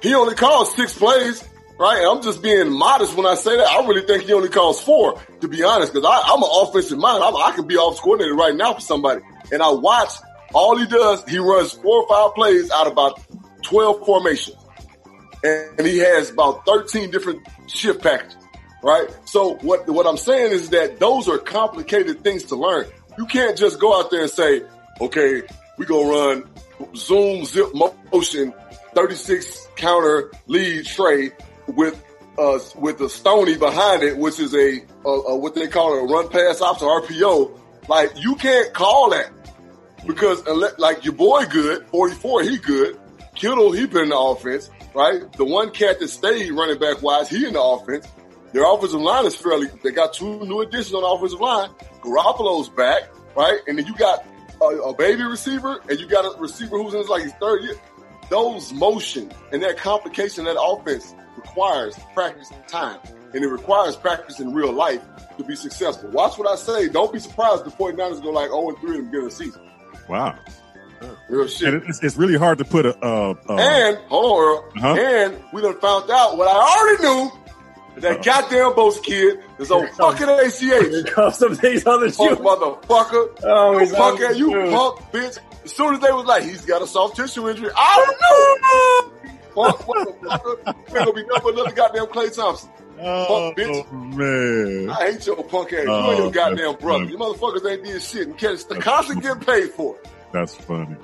[0.03, 1.47] he only calls six plays,
[1.79, 2.07] right?
[2.09, 3.67] I'm just being modest when I say that.
[3.67, 7.23] I really think he only calls four, to be honest, because I'm an offensive mind.
[7.23, 9.23] I'm, I could be offensive coordinator right now for somebody.
[9.53, 10.11] And I watch
[10.55, 13.21] all he does, he runs four or five plays out of about
[13.63, 14.57] 12 formations.
[15.43, 18.37] And, and he has about 13 different shift packages,
[18.83, 19.09] right?
[19.25, 22.87] So what, what I'm saying is that those are complicated things to learn.
[23.19, 24.63] You can't just go out there and say,
[25.01, 25.43] okay,
[25.77, 26.45] we gonna run
[26.97, 27.67] zoom zip
[28.13, 28.53] motion
[28.95, 31.31] 36 counter lead tray
[31.69, 32.03] with
[32.39, 36.05] uh with a stony behind it, which is a, a, a what they call a
[36.05, 37.61] run pass option RPO.
[37.89, 39.31] Like you can't call that
[40.07, 40.43] because
[40.79, 43.01] like your boy good 44, he good.
[43.35, 45.33] Kittle, he been in the offense, right?
[45.33, 48.07] The one cat that stayed running back wise, he in the offense.
[48.53, 49.67] Their offensive line is fairly.
[49.83, 51.71] They got two new additions on the offensive line.
[52.01, 53.03] Garoppolo's back,
[53.37, 53.59] right?
[53.67, 54.25] And then you got
[54.61, 57.63] a, a baby receiver, and you got a receiver who's in his like his third
[57.63, 57.75] year.
[58.31, 62.99] those motions and that complication that offense requires practice time.
[63.35, 65.03] And it requires practice in real life
[65.39, 66.09] to be successful.
[66.11, 66.89] Watch what I say.
[66.89, 69.45] Don't be surprised the 49ers go like 0 and 3 in the beginning of the
[69.45, 69.63] season.
[70.09, 70.39] Wow.
[71.29, 71.75] Real shit.
[71.75, 72.97] And it's, it's really hard to put a.
[73.05, 74.73] Uh, uh, And hold on, Earl.
[74.77, 74.95] Uh-huh.
[75.01, 77.44] And we done found out what I already knew.
[77.97, 81.05] That goddamn Bosa kid is on fucking ACH.
[81.05, 82.39] Because of these other Punk shoes.
[82.39, 83.39] motherfucker.
[83.45, 85.39] Oh, you punk ass, you punk bitch.
[85.65, 89.33] As soon as they was like, he's got a soft tissue injury, I don't know.
[89.55, 90.67] Punk motherfucker.
[90.67, 92.69] Ain't gonna be nothing but another goddamn Klay Thompson.
[93.01, 93.93] oh, Punk bitch.
[94.17, 94.91] man.
[94.91, 95.85] I hate your punk ass.
[95.85, 96.99] you Oh, and your oh, goddamn brother.
[97.05, 97.11] funny.
[97.13, 100.09] You motherfuckers ain't did shit and catch the constantly getting paid for it.
[100.33, 100.97] That's funny.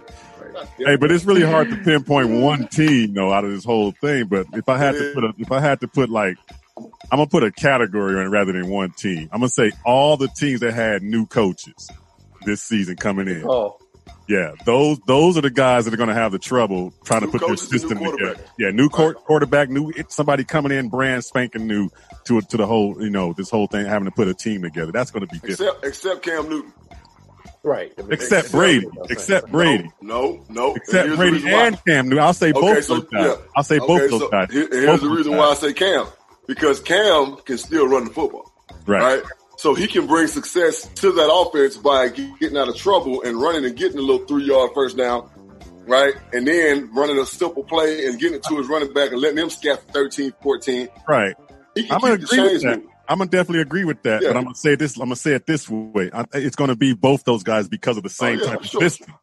[0.78, 4.26] Hey, but it's really hard to pinpoint one team though out of this whole thing.
[4.26, 6.36] But if I had to put a, if I had to put like,
[7.12, 9.28] I'm gonna put a category on it rather than one team.
[9.32, 11.88] I'm gonna say all the teams that had new coaches
[12.44, 13.44] this season coming in.
[13.48, 13.78] Oh,
[14.28, 17.32] Yeah, those those are the guys that are gonna have the trouble trying New to
[17.32, 18.36] put their coaches and system together.
[18.58, 21.90] Yeah, new court, quarterback, new somebody coming in brand spanking new
[22.26, 24.92] to to the whole you know this whole thing having to put a team together.
[24.92, 25.60] That's gonna be different.
[25.82, 26.72] Except except Cam Newton.
[27.64, 27.92] right.
[27.98, 29.90] I mean, Except Brady, except Brady.
[30.00, 30.74] No, no.
[30.76, 31.66] Except Here's Brady reason why.
[31.66, 32.24] and Cam Newton.
[32.24, 33.26] I'll say Okay, both so, those guys.
[33.26, 33.34] yeah.
[33.56, 34.50] I'll say both Okay, those guys.
[34.52, 35.38] here- Both here's the reason guys.
[35.40, 36.06] why I say Cam.
[36.50, 38.52] Because Cam can still run the football.
[38.84, 39.00] Right.
[39.00, 39.22] Right.
[39.56, 43.64] So he can bring success to that offense by getting out of trouble and running
[43.64, 45.30] and getting a little three yard first down.
[45.86, 46.12] Right.
[46.32, 49.38] And then running a simple play and getting it to his running back and letting
[49.38, 50.88] him scat for 13, 14.
[51.06, 51.36] Right.
[51.88, 52.78] I'm gonna agree with that.
[52.78, 52.90] moving.
[53.08, 54.30] I'm gonna definitely agree with that, Yeah.
[54.30, 54.96] but I'm gonna say this.
[54.96, 56.10] I'm gonna say it this way.
[56.12, 58.60] I, it's gonna be both those guys because of the oh, same Oh, yeah, type
[58.62, 59.14] of system.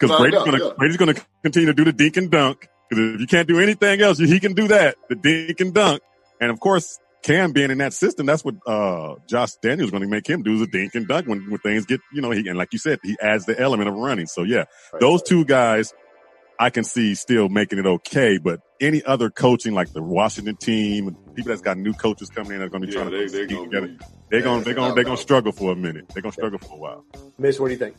[0.00, 0.70] Because Brady's doubt, gonna yeah.
[0.76, 1.14] Brady's gonna
[1.44, 2.66] continue to do the dink and dunk.
[2.90, 4.96] Because if you can't do anything else, he can do that.
[5.08, 6.02] The dink and dunk,
[6.42, 10.08] and of course, Cam being in that system, that's what uh, Josh Daniels going to
[10.08, 12.32] make him do is a dink and dunk when, when things get you know.
[12.32, 14.26] He and like you said, he adds the element of running.
[14.26, 14.64] So yeah,
[15.00, 15.94] those two guys.
[16.60, 21.16] I can see still making it okay, but any other coaching like the Washington team,
[21.34, 23.32] people that's got new coaches coming in are going to be Yeah, trying they, to
[23.32, 23.98] they put gonna together.
[24.30, 26.06] They're going, Yeah, they're going, they're going to struggle for a minute.
[26.14, 27.04] They're going to struggle for a while.
[27.38, 27.96] Miss, what do you think?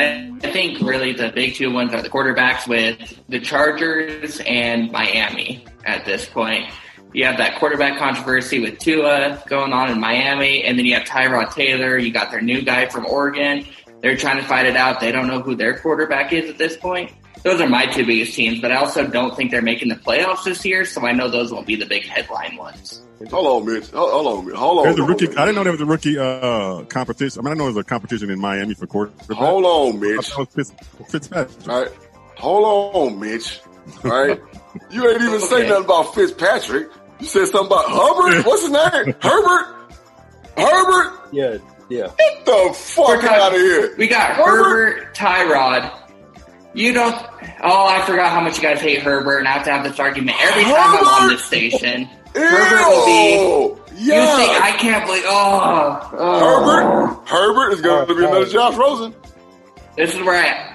[0.00, 5.64] I, think really the big two ones are the quarterbacks with the Chargers and Miami
[5.84, 6.70] at this point.
[7.12, 11.04] You have that quarterback controversy with Tua going on in Miami, and then you have
[11.04, 11.98] Tyrod Taylor.
[11.98, 13.66] You got their new guy from Oregon.
[14.00, 15.00] They're trying to fight it out.
[15.00, 17.12] They don't know who their quarterback is at this point.
[17.42, 20.44] Those are my two biggest teams, but I also don't think they're making the playoffs
[20.44, 23.02] this year, so I know those won't be the big headline ones.
[23.28, 23.90] Hold on, Mitch.
[23.90, 24.54] Hold, hold on, Mitch.
[24.56, 24.84] Hold on.
[24.84, 25.28] There's a hold rookie.
[25.28, 27.40] on, I didn't know there was a rookie uh, competition.
[27.40, 29.36] I mean, I know there's a competition in Miami for quarterback.
[29.36, 30.28] Hold on, Mitch.
[30.30, 30.72] thought it Fitz,
[31.10, 31.68] Fitzpatrick.
[31.68, 31.92] All right.
[32.38, 33.60] Hold on, Mitch.
[34.04, 34.40] All right.
[34.88, 36.90] You ain't even say nothing about Fitzpatrick.
[37.18, 38.46] You said something about Hubbard.
[38.46, 39.14] What's his name?
[39.20, 39.90] Herbert.
[40.56, 41.20] Herbert.
[41.32, 42.06] Yeah, yeah.
[42.16, 43.96] Get the fuck We're talking- out of here.
[43.96, 45.08] We got Herbert?
[45.08, 45.92] Herbert, Tyrod.
[46.74, 47.14] You don't.
[47.64, 49.98] Oh, I forgot how much you guys hate Herbert, and I have to have this
[49.98, 51.34] argument every time I'm on Herbert?
[51.36, 52.08] this station.
[52.34, 53.80] Herbert will be.
[53.96, 54.14] Ew.
[54.14, 55.24] You think I can't believe?
[55.26, 56.64] Oh, oh.
[56.64, 57.28] Herbert.
[57.28, 58.78] Herbert is going to be another oh, Josh oh.
[58.78, 59.14] Rosen.
[59.96, 60.70] This is where I.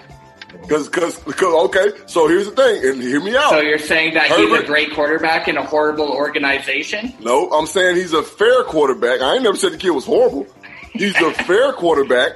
[0.62, 1.92] Because, because, because, okay.
[2.06, 3.50] So here's the thing, and hear me out.
[3.50, 7.14] So you're saying that he's a great quarterback in a horrible organization?
[7.20, 9.22] No, I'm saying he's a fair quarterback.
[9.22, 10.48] I ain't never said the kid was horrible.
[10.94, 12.34] He's a fair quarterback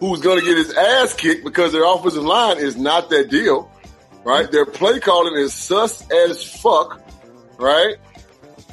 [0.00, 3.70] who's going to get his ass kicked because their offensive line is not that deal,
[4.24, 4.50] right?
[4.50, 7.00] Their play calling is sus as fuck,
[7.58, 7.96] right?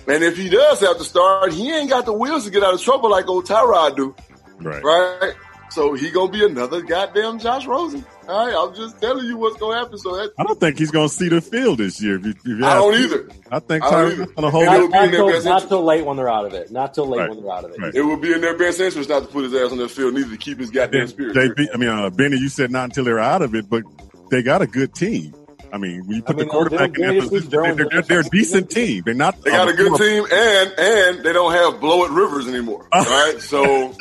[0.10, 2.74] And if he does have to start, he ain't got the wheels to get out
[2.74, 4.16] of trouble like old Tyrod do,
[4.60, 4.84] Right.
[4.84, 5.34] right?
[5.72, 8.04] So he gonna be another goddamn Josh Rosen.
[8.28, 10.00] All right, I'm just telling you what's gonna happen.
[10.00, 12.16] So that I don't think he's going to see the field this year.
[12.16, 13.04] If you, if you I don't me.
[13.04, 13.30] either.
[13.52, 14.26] I think I don't Tyreek's either.
[14.26, 15.68] going to hold And Not, it'll be in not their till, best not interest.
[15.70, 16.72] till late when they're out of it.
[16.72, 17.30] Not till late Right.
[17.30, 17.80] when they're out of it.
[17.80, 17.94] Right.
[17.96, 20.14] It would be in their best interest not to put his ass on the field,
[20.16, 21.36] neither to keep his goddamn spirit.
[21.36, 23.84] JB, I mean, uh, Benny, you said not until they're out of it, but
[24.32, 25.34] they got a good team.
[25.72, 28.02] I mean, when you put mean, the quarterback they're- in they're that position, they're, they're,
[28.02, 29.04] they're a decent team.
[29.06, 29.42] They're not.
[29.44, 32.88] They got a good team, and and they don't have blow it Rivers anymore.
[32.94, 33.36] right?
[33.40, 33.96] So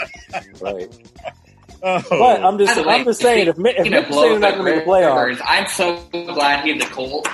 [0.60, 0.92] Right.
[1.80, 2.02] Oh.
[2.10, 4.14] But I'm just, By way, I'm just saying, if, Mi- if speaking of Mitch is
[4.16, 7.28] saying they're not going to make the playoffs, I'm so glad he's a Colt.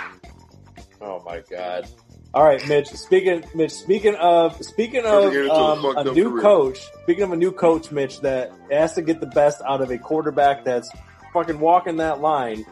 [1.01, 1.89] Oh my god!
[2.35, 2.89] All right, Mitch.
[2.89, 3.71] Speaking, Mitch.
[3.71, 6.43] Speaking of, speaking of it a um, a new career.
[6.43, 6.79] coach.
[7.05, 9.97] Speaking of a new coach, Mitch, that has to get the best out of a
[9.99, 10.91] quarterback that's
[11.33, 12.67] fucking walking that line.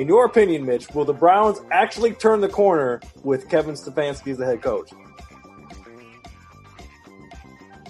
[0.00, 4.38] In your opinion, Mitch, will the Browns actually turn the corner with Kevin Stefanski as
[4.38, 4.88] the head coach?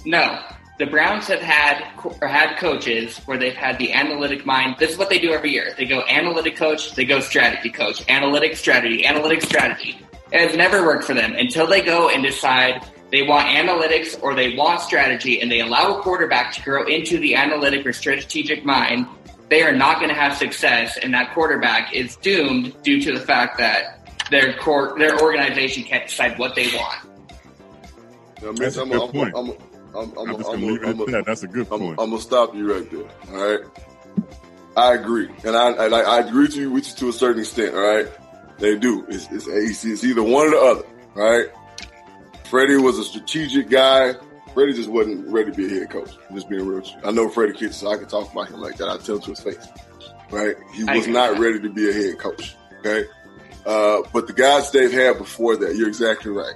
[0.05, 0.42] No,
[0.81, 1.77] the Browns have had
[2.20, 4.75] had coaches where they've had the analytic mind.
[4.81, 5.73] This is what they do every year.
[5.79, 10.05] They go analytic coach, they go strategy coach, analytic strategy, analytic strategy.
[10.33, 14.35] It has never worked for them until they go and decide they want analytics or
[14.35, 18.64] they want strategy, and they allow a quarterback to grow into the analytic or strategic
[18.64, 19.07] mind.
[19.50, 23.20] They are not going to have success, and that quarterback is doomed due to the
[23.20, 27.00] fact that their court, their organization can't decide what they want.
[28.42, 29.34] Now, That's a I'm, good I'm, point.
[29.36, 29.56] I'm, I'm,
[29.92, 31.26] I'm, I'm I'm, just gonna leave it at that.
[31.26, 32.00] That's a good I'm, point.
[32.00, 33.08] I'm gonna stop you right there.
[33.34, 33.60] All right.
[34.76, 37.74] I agree, and I I, I agree with you with you to a certain extent.
[37.74, 38.06] All right.
[38.58, 39.04] They do.
[39.08, 40.84] It's, it's, it's, it's either one or the other.
[41.16, 41.48] All right.
[42.44, 44.14] Freddie was a strategic guy.
[44.54, 46.10] Freddie just wasn't ready to be a head coach.
[46.28, 46.82] I'm just being real.
[47.04, 48.88] I know Freddie Kitchen, so I can talk about him like that.
[48.88, 49.68] I tell him to his face.
[50.30, 50.56] Right?
[50.74, 51.40] He was not that.
[51.40, 52.56] ready to be a head coach.
[52.80, 53.08] Okay.
[53.66, 56.54] Uh, but the guys they've had before that, you're exactly right.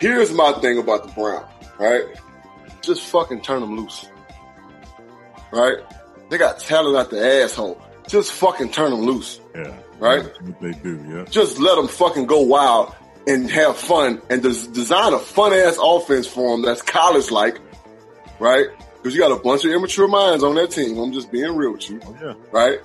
[0.00, 1.46] Here's my thing about the Browns,
[1.78, 2.04] right?
[2.80, 4.08] Just fucking turn them loose.
[5.52, 5.78] Right?
[6.30, 7.80] They got talent out the asshole.
[8.08, 9.40] Just fucking turn them loose.
[9.54, 9.76] Yeah.
[9.98, 10.24] Right?
[10.24, 11.24] That's what they do, yeah.
[11.24, 12.94] Just let them fucking go wild
[13.26, 17.58] and have fun and des- design a fun ass offense for them that's college like,
[18.38, 18.66] right?
[18.96, 20.98] Because you got a bunch of immature minds on that team.
[20.98, 22.34] I'm just being real with you, Oh, yeah.
[22.52, 22.78] right?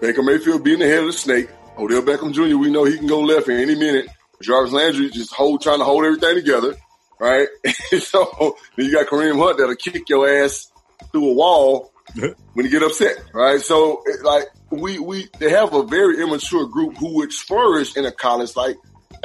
[0.00, 1.48] Baker Mayfield being the head of the snake.
[1.78, 2.56] Odell Beckham Jr.
[2.56, 4.06] We know he can go left at any minute.
[4.42, 6.74] Jarvis Landry just hold trying to hold everything together,
[7.18, 7.48] right?
[7.98, 10.70] so then you got Kareem Hunt that'll kick your ass
[11.12, 11.92] through a wall
[12.54, 13.60] when you get upset, right?
[13.60, 18.12] So like we we they have a very immature group who would flourish in a
[18.12, 18.76] college like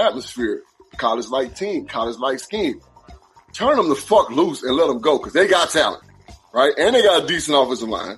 [0.02, 0.64] atmosphere,
[0.98, 2.82] college like team, college like scheme.
[3.54, 6.04] Turn them the fuck loose and let them go because they got talent,
[6.54, 6.74] right?
[6.78, 8.18] And they got a decent offensive line,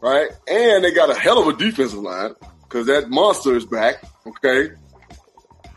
[0.00, 0.30] right?
[0.48, 4.74] And they got a hell of a defensive line because that monster is back, okay?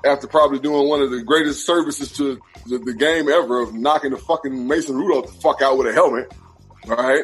[0.05, 4.11] After probably doing one of the greatest services to the, the game ever of knocking
[4.11, 6.33] the fucking Mason Rudolph the fuck out with a helmet,
[6.85, 7.23] right?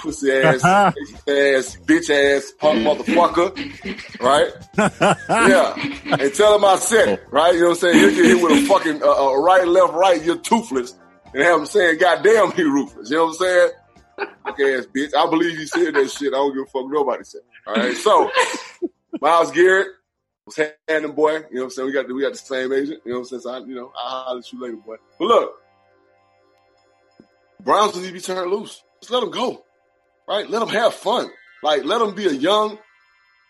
[0.00, 0.94] Pussy ass, ass,
[1.26, 4.52] bitch ass, punk motherfucker, right?
[5.28, 6.20] yeah.
[6.22, 7.54] And tell him I said it, right?
[7.54, 7.98] You know what I'm saying?
[7.98, 10.94] He'll get hit with a fucking uh, uh, right, left, right, you're toothless.
[11.32, 13.10] And have him saying, goddamn, he ruthless.
[13.10, 13.70] You know what I'm saying?
[14.48, 15.14] Okay, ass bitch.
[15.14, 16.32] I believe you said that shit.
[16.32, 17.40] I don't give a fuck what nobody said.
[17.66, 17.96] All right.
[17.96, 18.30] So,
[19.20, 19.88] Myles Garrett
[20.46, 21.32] was handing boy.
[21.32, 21.86] You know what I'm saying?
[21.86, 23.00] We got the, we got the same agent.
[23.04, 23.40] You know what I'm saying?
[23.42, 24.96] So I, you know, I'll holler at you later, boy.
[25.18, 25.52] But look,
[27.62, 28.82] Browns need to be turned loose.
[29.04, 29.62] Just let them go.
[30.26, 30.48] Right?
[30.48, 31.28] Let them have fun.
[31.62, 32.78] Like, let them be a young,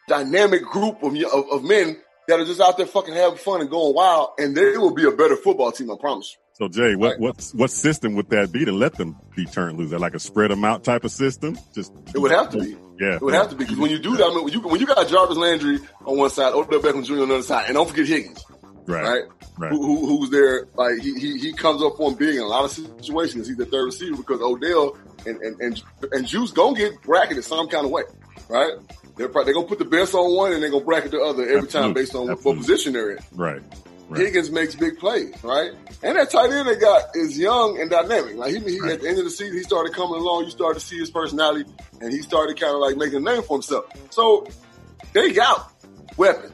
[0.09, 3.71] dynamic group of, of, of men that are just out there fucking having fun and
[3.71, 6.41] going wild, and they will be a better football team, I promise you.
[6.55, 7.21] So Jay, what Right.
[7.21, 9.91] what what system would that be to let them be turned loose?
[9.91, 11.57] That like a spread them out type of system?
[11.75, 12.77] Just It would have to be.
[13.01, 13.17] Yeah.
[13.17, 14.81] It would have to be because when you do that, I mean, when you when
[14.81, 17.23] you got Jarvis Landry on one side, Odell Beckham Jr.
[17.23, 18.45] on the other side, and don't forget Higgins,
[18.87, 19.03] Right.
[19.03, 19.23] right?
[19.59, 19.73] Right.
[19.73, 20.69] Who, who, who's there?
[20.77, 23.49] Like he, he he comes up him big in a lot of situations.
[23.49, 25.83] He's the third receiver because Odell and and and,
[26.13, 28.03] and Juice gonna get bracketed some kind of way,
[28.49, 28.73] right?
[29.17, 31.49] They're probably, they're gonna put the best on one and they're gonna bracket the other
[31.49, 33.19] every time based on what, what position they're in.
[33.33, 33.63] Right.
[34.09, 34.21] Right.
[34.21, 35.71] Higgins makes big plays, right?
[36.03, 38.37] And that tight end they got is young and dynamic.
[38.37, 40.45] Like he, he at the end of the season, he started coming along.
[40.45, 41.65] You started to see his personality,
[42.03, 43.87] and he started kind of like making a name for himself.
[44.11, 44.47] So
[45.15, 45.73] they got
[46.19, 46.53] weapons,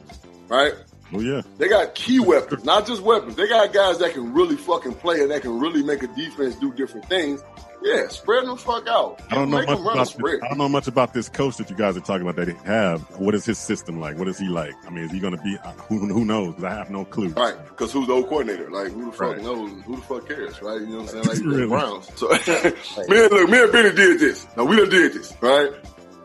[0.49, 0.75] right?
[1.13, 1.43] Oh yeah.
[1.59, 3.35] They got key weapons, not just weapons.
[3.35, 6.55] They got guys that can really fucking play and that can really make a defense
[6.55, 7.43] do different things.
[7.83, 9.21] Yeah, spread them the fuck out.
[9.31, 10.35] I don't know Make much them run a about spread.
[10.35, 12.47] this, I don't know much about this coach that you guys are talking about that
[12.47, 13.01] they have.
[13.19, 14.19] What is his system like?
[14.19, 14.75] What is he like?
[14.87, 15.57] I mean, is he going to be?
[15.65, 16.55] uh, Who, who knows?
[16.57, 17.29] 'Cause I have no clue.
[17.31, 18.71] Right, because who's the old coordinator?
[18.71, 19.43] Like, who the fuck Right.
[19.43, 19.71] knows?
[19.87, 20.61] Who the fuck cares?
[20.61, 20.81] Right?
[20.81, 21.25] You know what I'm saying?
[21.25, 21.61] Like, Really?
[21.63, 22.11] the Browns.
[22.17, 22.29] So,
[23.09, 24.47] me and look, me and Benny did this.
[24.57, 25.71] Now we done did this, right?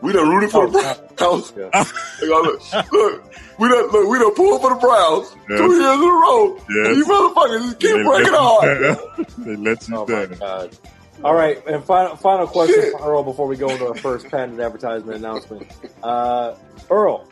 [0.02, 1.52] We done rooted for the Browns.
[1.56, 1.84] Yeah.
[2.20, 5.58] Hey, y'all, look, look, we done look, we done pulled for the Browns Yes.
[5.58, 6.56] two years in a row.
[6.56, 6.86] Yes.
[6.88, 9.26] And you motherfuckers just keep breaking let hard.
[9.38, 10.70] they let you Oh my down.
[11.24, 12.92] All right, and final final question Shit.
[12.92, 15.66] for Earl before we go into our first patent advertisement announcement.
[16.02, 16.54] Uh,
[16.90, 17.28] Earl,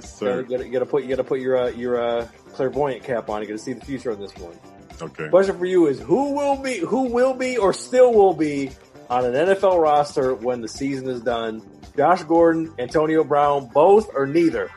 [0.00, 0.40] Sir.
[0.40, 3.42] you gotta, gotta, gotta put you gotta put your uh, your uh, clairvoyant cap on.
[3.42, 4.56] You gotta see the future on this one.
[5.02, 5.28] Okay.
[5.28, 8.70] Question for you is who will be who will be or still will be
[9.10, 11.60] on an NFL roster when the season is done?
[11.96, 14.70] Josh Gordon, Antonio Brown, both or neither?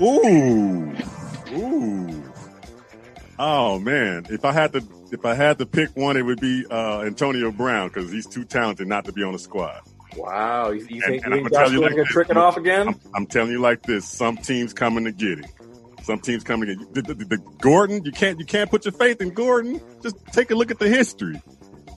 [0.00, 0.96] Ooh,
[1.52, 2.32] ooh.
[3.38, 6.64] Oh man, if I had to, if I had to pick one, it would be
[6.70, 9.80] uh, Antonio Brown because he's too talented not to be on the squad.
[10.16, 12.88] Wow, you, you And- think, and you think Josh like gonna trick it off again?
[12.88, 15.44] I'm, I'm telling you like this: some teams coming to get him.
[16.02, 18.04] Some teams coming to get the, the, the Gordon.
[18.04, 19.80] You can't, you can't put your faith in Gordon.
[20.02, 21.40] Just take a look at the history.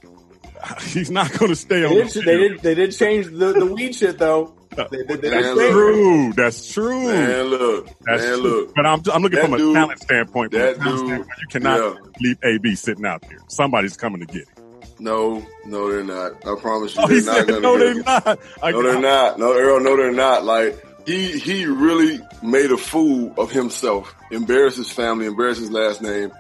[0.82, 1.94] He's not going to stay They on.
[1.94, 4.56] did, the they did they did change the, the weed shit though.
[4.76, 5.72] They, they, they it.
[5.72, 6.34] True.
[6.34, 7.04] That's true.
[7.08, 8.42] Man, look, That's man, true.
[8.42, 8.76] look.
[8.76, 10.52] But I'm, I'm looking That from a dude- talent standpoint.
[10.52, 12.10] From that talent dude- standpoint, you cannot yeah.
[12.22, 13.40] leave AB sitting out there.
[13.48, 14.64] Somebody's coming to get him.
[15.00, 16.46] No, no, they're not.
[16.48, 18.06] I promise you, Oh, they're he not said, gonna no, get they're it.
[18.06, 18.40] not.
[18.62, 19.40] I, No, they're not.
[19.40, 20.46] No, Earl, no, they're not.
[20.46, 26.02] Like he he really made a fool of himself, embarrassed his family, embarrassed his last
[26.02, 26.32] name.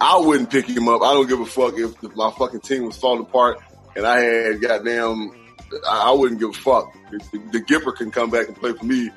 [0.00, 1.02] I wouldn't pick him up.
[1.02, 3.58] I don't give a fuck if, if my fucking team was falling apart
[3.96, 5.32] and I had goddamn
[5.88, 6.92] I, I wouldn't give a fuck.
[7.10, 9.10] The, the, the Gipper can come back and play for me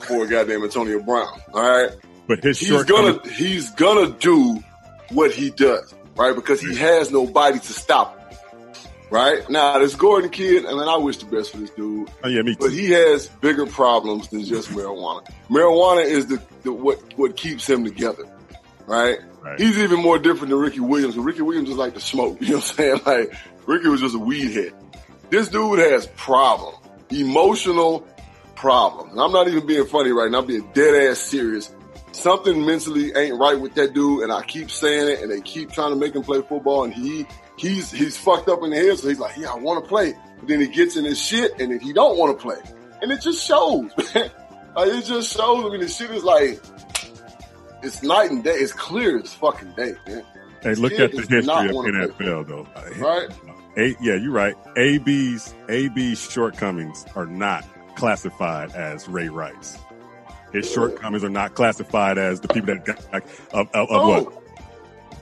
[0.00, 1.28] for goddamn Antonio Brown.
[1.52, 1.90] All right.
[2.26, 4.62] But his he's shortcomings- gonna he's gonna do
[5.10, 6.34] what he does, right?
[6.34, 8.20] Because he has nobody to stop him.
[9.10, 12.10] Right now, this Gordon kid, I mean, I wish the best for this dude.
[12.24, 12.60] Oh yeah, me too.
[12.64, 15.24] But he has bigger problems than just marijuana.
[15.48, 18.24] Marijuana is the, the what what keeps him together,
[18.86, 19.18] right?
[19.42, 19.60] Right.
[19.60, 21.16] He's even more different than Ricky Williams.
[21.18, 22.38] Ricky Williams just like to smoke.
[22.40, 23.00] You know what I'm saying?
[23.04, 23.34] Like
[23.66, 24.72] Ricky was just a weed head.
[25.30, 26.78] This dude has problems,
[27.10, 28.06] emotional
[28.54, 29.12] problems.
[29.12, 30.38] And I'm not even being funny right now.
[30.38, 31.72] I'm being dead ass serious.
[32.12, 35.72] Something mentally ain't right with that dude, and I keep saying it, and they keep
[35.72, 37.26] trying to make him play football, and he
[37.58, 40.14] he's he's fucked up in the head, so he's like, yeah, I want to play,
[40.38, 42.58] but then he gets in his shit, and then he don't want to play,
[43.02, 44.30] and it just shows, man.
[44.76, 45.64] Like, it just shows.
[45.64, 46.60] I mean, the shit is like
[47.82, 48.54] it's night and day.
[48.54, 50.24] It's clear as fucking day, man.
[50.62, 52.66] Hey, look at the history of wanna play NFL though.
[52.98, 53.28] Right?
[53.76, 54.54] A, yeah, you're right.
[54.76, 57.64] AB's AB's shortcomings are not
[57.96, 59.78] classified as Ray Rice.
[60.52, 64.08] His shortcomings are not classified as the people that got of, of, of Oh.
[64.22, 64.40] what.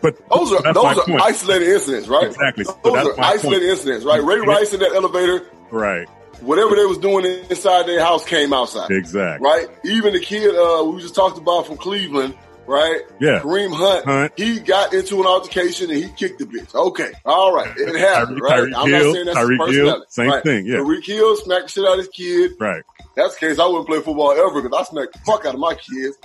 [0.03, 1.23] But Those are those are point.
[1.23, 2.27] isolated incidents, right?
[2.27, 2.65] Exactly.
[2.65, 3.63] So Those are isolated point.
[3.71, 4.23] incidents, right?
[4.23, 6.09] Ray Rice in that elevator, Right.
[6.41, 8.91] whatever they was doing inside their house came outside.
[8.91, 9.49] Exactly.
[9.49, 9.69] Right?
[9.85, 12.35] Even the kid uh, we just talked about from Cleveland,
[12.67, 13.01] right?
[13.21, 13.41] Yeah.
[13.41, 14.33] Kareem Hunt, Hunt.
[14.37, 16.75] he got into an altercation and he kicked the bitch.
[16.75, 17.11] Okay.
[17.25, 17.73] All right.
[17.77, 18.63] It happened, Tyreek- right?
[18.65, 20.43] Tyreek I'm Hill, not saying that's his Tyreek Hill, same right.
[20.43, 20.77] thing, yeah.
[20.77, 22.53] Tyreek Hill smacked the shit out of his kid.
[22.61, 22.83] Right.
[23.17, 23.59] That's the case.
[23.59, 26.17] I wouldn't play football ever because I smacked the fuck out of my kids.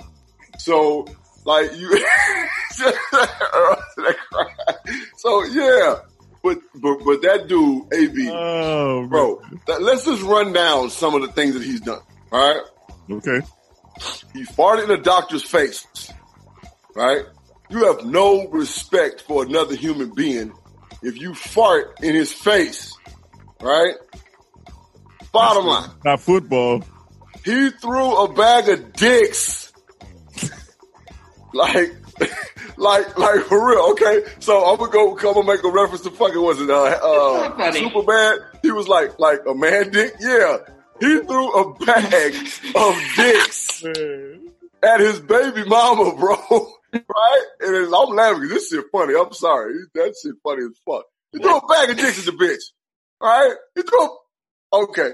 [0.58, 1.06] So,
[1.44, 1.88] like you,
[5.16, 5.96] so yeah,
[6.42, 11.22] but but but that dude, AB, Oh, bro, that- let's just run down some of
[11.22, 12.00] the things that he's done.
[12.32, 12.62] All right,
[13.10, 13.46] Okay.
[14.32, 15.86] he farted in a doctor's face.
[16.98, 17.26] Right,
[17.70, 20.52] you have no respect for another human being
[21.00, 22.92] if you fart in his face.
[23.60, 23.94] Right.
[25.30, 25.90] Bottom line.
[26.04, 26.82] Not football.
[27.44, 29.72] He threw a bag of dicks.
[31.54, 31.94] like,
[32.76, 33.90] like, like for real.
[33.92, 36.82] Okay, so I'm gonna go come and make a reference to fucking was it uh,
[36.82, 37.78] uh funny.
[37.78, 38.40] super bad?
[38.62, 40.14] He was like like a man dick.
[40.18, 40.58] Yeah,
[40.98, 42.34] he threw a bag
[42.74, 43.84] of dicks
[44.82, 46.72] at his baby mama, bro.
[46.92, 47.42] Right?
[47.60, 49.14] And it's- I'm laughing because this shit funny.
[49.14, 51.04] I'm sorry, that shit funny as fuck.
[51.32, 52.62] He threw a bag of dicks at the bitch.
[53.20, 53.52] Right?
[53.74, 54.04] He threw.
[54.04, 55.10] A, okay,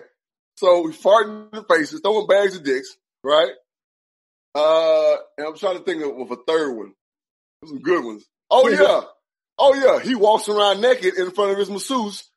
[0.56, 3.50] so we farting in the faces, throwing bags of dicks, right?
[4.54, 6.92] Uh, and I'm trying to think of, of a third one.
[7.60, 8.24] There's some good ones.
[8.50, 9.00] Oh yeah.
[9.58, 10.00] Oh yeah.
[10.04, 12.28] He walks around naked in front of his masseuse,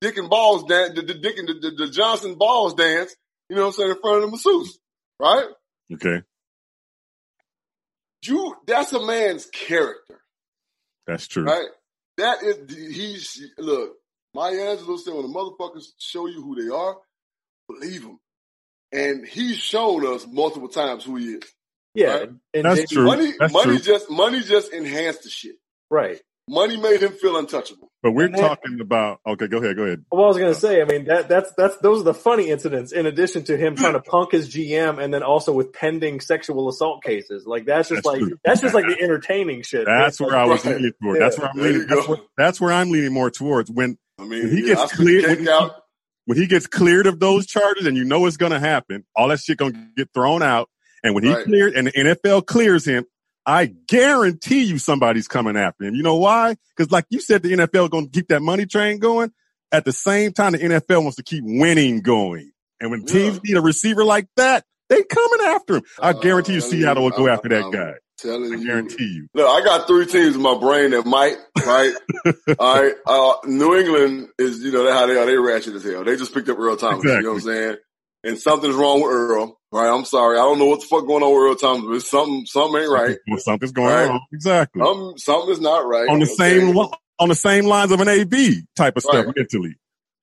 [0.00, 3.14] dick and balls dance, the, the dick and the, the, the Johnson balls dance,
[3.50, 4.78] you know what I'm saying, in front of the masseuse,
[5.20, 5.46] right?
[5.92, 6.22] Okay.
[8.26, 10.20] You, that's a man's character,
[11.06, 11.44] That's true.
[11.44, 11.66] right?
[12.18, 13.92] That is, he's, look,
[14.34, 16.96] Maya Angelou said when the motherfuckers show you who they are,
[17.68, 18.18] believe them.
[18.92, 21.42] And he's shown us multiple times who he is.
[21.94, 22.30] Yeah, Right?
[22.54, 23.04] and That's James- true.
[23.04, 23.78] Money, That's money true.
[23.78, 25.56] just, money just enhanced the shit.
[25.90, 26.20] Right.
[26.48, 27.90] Money made him feel untouchable.
[28.06, 30.04] But we're And that- talking about okay, go ahead, go ahead.
[30.12, 32.50] Well, I was going to say, I mean, that that's that's those are the funny
[32.50, 32.92] incidents.
[32.92, 36.68] In addition to him trying to punk his GM, and then also with pending sexual
[36.68, 38.38] assault cases, like that's just That's like true.
[38.44, 39.86] that's just like the entertaining shit.
[39.86, 40.76] That's where I was Right.
[40.76, 41.16] leaning toward.
[41.18, 41.24] Yeah.
[41.24, 41.86] That's where I'm There leaning.
[41.88, 43.72] That's where, that's where I'm leaning more towards.
[43.72, 45.72] When I mean, When he yeah, gets cleared- when he- out.
[46.26, 49.40] when he gets cleared of those charges, and you know it's gonna happen, all that
[49.40, 50.68] shit gonna get thrown out.
[51.02, 51.44] And when he Right.
[51.44, 53.04] cleared, and the NFL clears him,
[53.46, 55.94] I guarantee you somebody's coming after him.
[55.94, 56.56] You know why?
[56.76, 59.32] Because like you said, the NFL gonna keep that money train going.
[59.72, 62.50] At the same time, the NFL wants to keep winning going.
[62.80, 63.40] And when teams Yeah.
[63.44, 65.82] need a receiver like that, they coming after him.
[66.00, 67.94] I Uh, guarantee you, Seattle will go after that guy.
[68.18, 69.28] Telling I guarantee you.
[69.34, 71.92] Look, I got three teams in my brain that might, right?
[72.58, 72.94] All right.
[73.06, 75.26] Uh, New England is, you know, how they are.
[75.26, 76.02] They ratchet as hell.
[76.02, 77.04] They just picked up Earl Thomas.
[77.04, 77.76] You know what I'm saying?
[78.26, 79.88] And something's wrong with Earl, right?
[79.88, 80.36] I'm sorry.
[80.38, 82.90] I don't know what the fuck going on with Earl Thomas, but something, something ain't
[82.90, 83.16] right.
[83.28, 84.10] Well, something's going Right.
[84.10, 84.20] on.
[84.32, 84.82] Exactly.
[84.82, 86.08] Um, something is not right.
[86.08, 86.34] on the Okay.
[86.34, 86.76] same
[87.18, 89.76] on the same lines of an AB type of stuff mentally.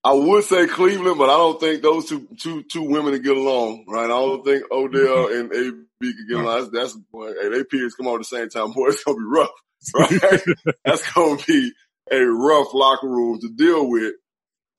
[0.04, 3.38] I would say Cleveland, but I don't think those two two two women to get
[3.38, 4.04] along, right?
[4.04, 6.72] I don't think Odell and AB could get along.
[6.72, 8.88] That's, that's boy, hey, they periods come on at the same time, boy.
[8.90, 9.50] It's gonna be rough,
[9.96, 10.42] right?
[10.84, 11.72] that's gonna be
[12.12, 14.14] a rough locker room to deal with.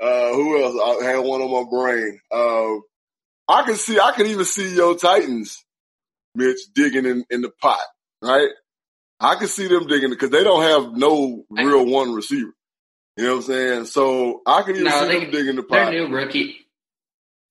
[0.00, 1.00] Uh, who else?
[1.02, 2.20] I had one on my brain.
[2.30, 2.80] Uh,
[3.48, 5.64] I can see, I can even see your Titans,
[6.34, 7.78] Mitch, digging in, in the pot,
[8.22, 8.48] right?
[9.20, 12.52] I can see them digging because they don't have no real one receiver.
[13.16, 13.84] You know what I'm saying?
[13.86, 15.74] So I can even No, see they- them digging the pot.
[15.76, 16.10] Their pot.
[16.10, 16.66] new rookie,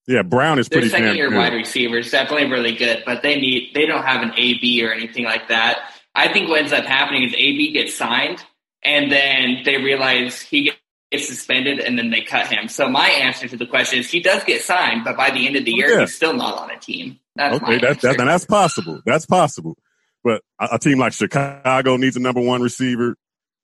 [0.08, 1.38] Yeah, Brown is their pretty second damn year good.
[1.38, 5.24] wide receivers definitely really good, but they need they don't have an AB or anything
[5.24, 5.90] like that.
[6.14, 8.44] I think what ends up happening is AB gets signed,
[8.84, 10.73] and then they realize he
[11.14, 12.68] gets suspended and then they cut him.
[12.68, 15.56] So my answer to the question is he does get signed, but by the end
[15.56, 16.00] of the Oh, year, yeah.
[16.02, 17.20] he's still not on a team.
[17.36, 19.02] That's okay, my that, that, and that's possible.
[19.06, 19.78] That's possible.
[20.24, 23.16] But a, a team like Chicago needs a number one receiver.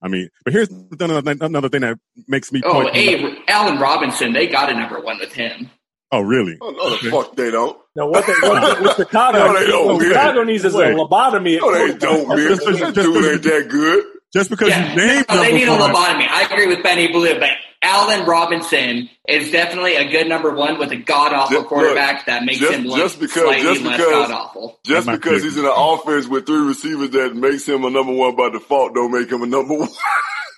[0.02, 2.62] I mean, but here's another, another thing that makes me.
[2.64, 5.70] oh, point- hey, Allen Robinson, they got a number one with him.
[6.12, 6.58] oh, really?
[6.62, 7.78] Oh, no, the fuck they don't.
[7.95, 10.02] Now, what they, what, what Chicago, No, they don't.
[10.02, 11.60] Chicago needs is a lobotomy.
[11.60, 12.38] No, they don't, man.
[12.38, 14.04] Just 'cause you- That just dude 'cause ain't that good.
[14.34, 16.28] Just because Yeah, you named no, they number need a lobotomy.
[16.30, 17.50] I agree with Benny Blue, but
[17.82, 22.44] Allen Robinson is definitely a good number one with a god awful quarterback look, that
[22.46, 24.80] makes just- him look just because- slightly just less because- god awful.
[24.86, 28.14] Just because be- he's in an offense with three receivers that makes him a number
[28.14, 29.90] one by default, don't make him a number one.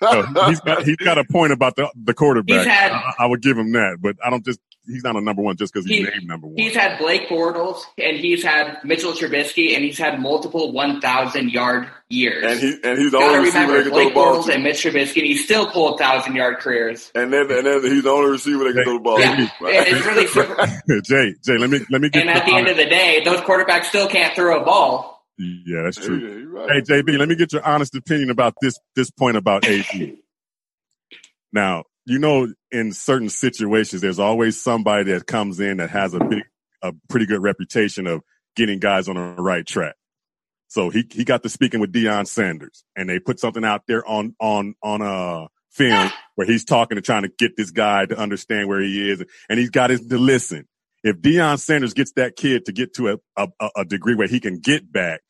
[0.02, 2.66] No, he's got he's got a point about the the quarterback.
[2.66, 5.42] Had- I, I would give him that, but I don't just he's not a number
[5.42, 6.56] one just because he's He- named number one.
[6.58, 11.88] He's had Blake Bortles and he's had Mitchell Trubisky and he's had multiple 1,000 yard
[12.10, 12.44] years.
[12.46, 14.36] and he and he's the Gotta only receiver remember that can throw the Blake ball
[14.42, 14.54] Bortles to.
[14.54, 17.12] and Mitch Trubisky, and he still pulled thousand yard careers.
[17.16, 19.20] And then and then he's the only receiver that can throw the ball.
[19.20, 19.42] Yeah, to.
[19.42, 20.56] and it's really simple.
[21.04, 22.22] Jay, Jay, let me let me get.
[22.22, 25.26] And at the end of the day, those quarterbacks still can't throw a ball.
[25.38, 26.18] yeah, that's true.
[26.18, 26.70] you're right.
[26.72, 30.18] Hey JB, let me get your honest opinion about this this point about AB.
[31.54, 36.20] now, you know, in certain situations, there's always somebody that comes in that has a
[36.20, 36.44] big,
[36.82, 38.22] a pretty good reputation of
[38.56, 39.96] getting guys on the right track.
[40.68, 44.08] So he he got to speaking with Deion Sanders, and they put something out there
[44.08, 48.18] on on on a film where he's talking and trying to get this guy to
[48.18, 50.68] understand where he is, and he's got his to listen.
[51.04, 54.40] If Deion Sanders gets that kid to get to a, a, a degree where he
[54.40, 55.22] can get back,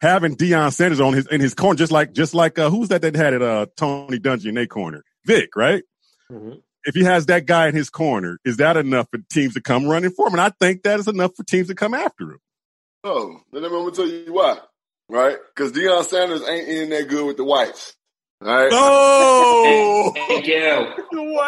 [0.00, 3.02] having Deion Sanders on his in his corner, just like just like uh, who's that
[3.02, 3.42] that had it?
[3.42, 5.82] Uh, Tony Dungy in their corner, Vic, right?
[6.30, 6.62] Mhm.
[6.86, 9.86] If he has that guy in his corner, is that enough for teams to come
[9.86, 10.34] running for him?
[10.34, 12.38] And I think that is enough for teams to come after him.
[13.04, 14.58] Oh, then I'm gonna tell you why.
[15.08, 15.36] Right?
[15.54, 17.94] Because Deion Sanders ain't in that good with the whites.
[18.42, 18.70] All right?
[18.72, 20.86] Oh, Thank you.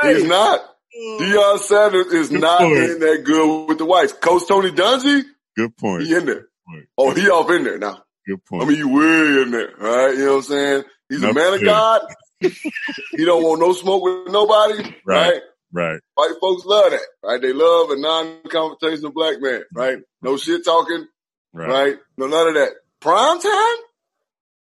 [0.02, 0.60] He's not.
[1.20, 2.76] Deion Sanders is Good not point.
[2.78, 4.12] in that good with the whites.
[4.14, 5.22] Coach Tony Dungy,
[5.56, 6.04] good point.
[6.04, 6.48] he in there.
[6.66, 6.86] Point.
[6.98, 8.02] Oh, he off in there now.
[8.26, 8.62] Good point.
[8.62, 10.12] I mean, you way in there, right?
[10.16, 10.84] You know what I'm saying?
[11.08, 11.64] He's a man of said.
[11.66, 12.00] God.
[12.40, 15.32] He don't want no smoke with nobody, Right.
[15.32, 15.42] right?
[15.72, 16.00] right.
[16.14, 17.40] White folks love that, right?
[17.40, 19.98] They love a non-confrontational black man, right?
[20.22, 21.06] No shit talking,
[21.52, 21.68] Right.
[21.68, 21.96] right?
[22.18, 22.72] No none of that.
[23.00, 23.76] Prime time?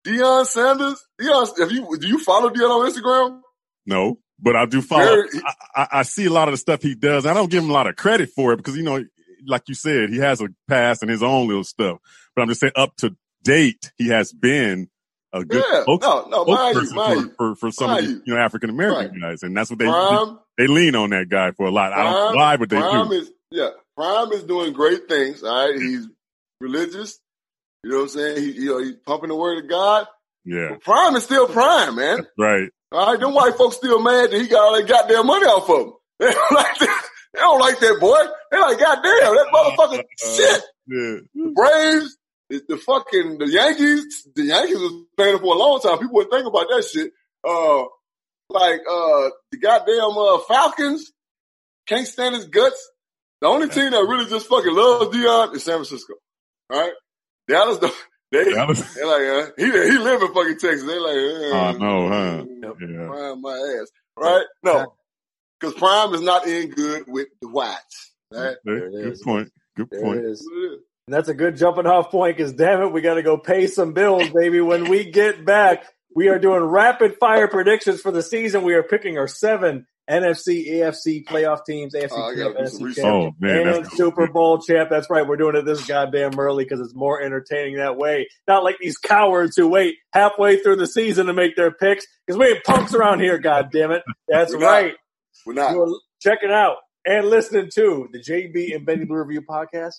[0.06, 1.04] Deion Sanders?
[1.20, 3.40] Deion, have you, do you follow Deion on Instagram?
[3.86, 5.04] No, but I do follow.
[5.04, 7.26] Very- I, I, I see a lot of the stuff he does.
[7.26, 9.04] I don't give him a lot of credit for it because you know,
[9.46, 11.98] like you said, he has a past and his own little stuff.
[12.34, 14.88] But I'm just saying, up to date, he has been
[15.32, 15.82] a good Yeah.
[15.82, 18.34] spokes- No, no, mind you, mind for, for, for some of the you.
[18.34, 19.30] know African American Right.
[19.30, 21.92] guys, and that's what they Prime, they lean on that guy for a lot.
[21.92, 23.14] I don't know why, but they Prime do.
[23.14, 23.70] is yeah.
[23.96, 25.42] Prime is doing great things.
[25.42, 26.06] All right, he's
[26.60, 27.18] religious.
[27.84, 28.36] You know what I'm saying?
[28.38, 30.06] He, you know, he's pumping the word of God.
[30.44, 32.26] Yeah, But Prime is still Prime, man.
[32.38, 32.68] right.
[32.92, 35.68] All right, them white folks still mad that he got all that goddamn money off
[35.70, 35.92] of him.
[36.20, 37.02] They don't like that.
[37.32, 38.18] They don't like that boy.
[38.50, 40.62] They like, goddamn, that uh, motherfucker uh, shit.
[40.88, 42.18] Yeah, Braves,
[42.50, 45.98] the, the fucking the Yankees, the Yankees was playing for a long time.
[45.98, 47.12] People wouldn't think about that shit.
[47.46, 47.84] Uh,
[48.50, 51.12] like uh, the goddamn uh, Falcons
[51.86, 52.90] can't stand his guts.
[53.40, 56.14] The only team that really just fucking loves Deion is San Francisco.
[56.70, 56.92] All right,
[57.48, 57.94] Dallas, the-
[58.32, 58.94] they Dallas.
[58.94, 60.84] they like uh, he he live in fucking Texas.
[60.84, 62.44] They like, uh, Oh, no, huh?
[62.80, 63.06] Yeah.
[63.06, 63.88] Prime my ass,
[64.18, 64.44] right?
[64.62, 64.94] No,
[65.58, 68.12] because Prime is not in good with the whites.
[68.32, 68.56] Right?
[68.64, 69.52] There Good point.
[69.76, 70.20] Good There point.
[70.20, 70.48] it is.
[71.10, 71.44] That's what it is.
[71.44, 73.66] And that's a good jumping off point because damn it, we got to go pay
[73.66, 74.60] some bills, baby.
[74.60, 75.84] When we get back,
[76.14, 78.62] we are doing rapid fire predictions for the season.
[78.62, 82.70] We are picking our seven NFC, AFC playoff teams, AFC Oh, I champ, gotta do
[82.70, 83.04] some NFC research.
[83.04, 84.90] champ, Oh man, and that's Super Bowl champ.
[84.90, 85.24] That's right.
[85.26, 88.28] We're doing it this goddamn early because it's more entertaining that way.
[88.48, 92.36] Not like these cowards who wait halfway through the season to make their picks because
[92.38, 93.38] we ain't punks around here.
[93.38, 94.02] God damn it.
[94.26, 94.66] That's We're not.
[94.66, 94.94] right.
[95.46, 95.72] We're not.
[95.72, 99.94] You're checking out and listening to the JB and Benny Blue Review podcast.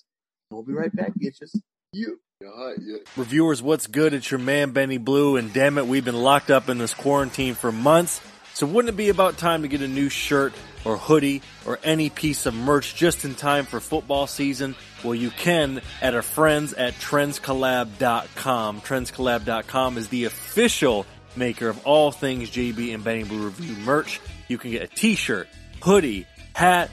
[0.52, 1.58] We'll be right back, bitches.
[1.92, 2.20] You.
[2.42, 2.98] All right, yeah.
[3.16, 4.14] Reviewers, what's good?
[4.14, 7.54] It's your man Benny Blue, and damn it, we've been locked up in this quarantine
[7.54, 8.20] for months.
[8.54, 10.52] So wouldn't it be about time to get a new shirt
[10.84, 14.74] or hoodie or any piece of merch just in time for football season?
[15.02, 18.80] Well, you can at our friends at trendscollab.com.
[18.82, 24.20] Trendscollab.com is the official maker of all things JB and Benny Blue Review merch.
[24.48, 25.48] You can get a t-shirt,
[25.80, 26.90] hoodie, hat,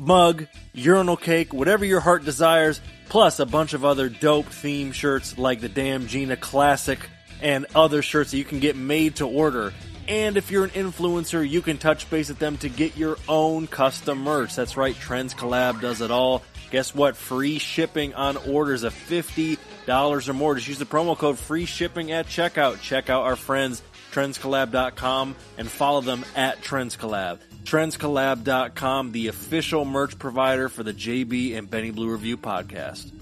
[0.00, 5.38] mug, urinal cake, whatever your heart desires, plus a bunch of other dope theme shirts
[5.38, 6.98] like the Damn Gina Classic
[7.42, 9.72] and other shirts that you can get made to order.
[10.08, 13.66] And if you're an influencer, you can touch base with them to get your own
[13.66, 14.56] custom merch.
[14.56, 16.42] That's right, Trends Collab does it all.
[16.70, 17.16] Guess what?
[17.16, 19.58] Free shipping on orders of $50
[20.28, 20.54] or more.
[20.54, 22.80] Just use the promo code free shipping at checkout.
[22.80, 27.38] Check out our friends, trendscollab.com, and follow them at trendscollab.
[27.64, 33.12] Trendscollab.com, the official merch provider for the JB and Benny Blue Review podcast.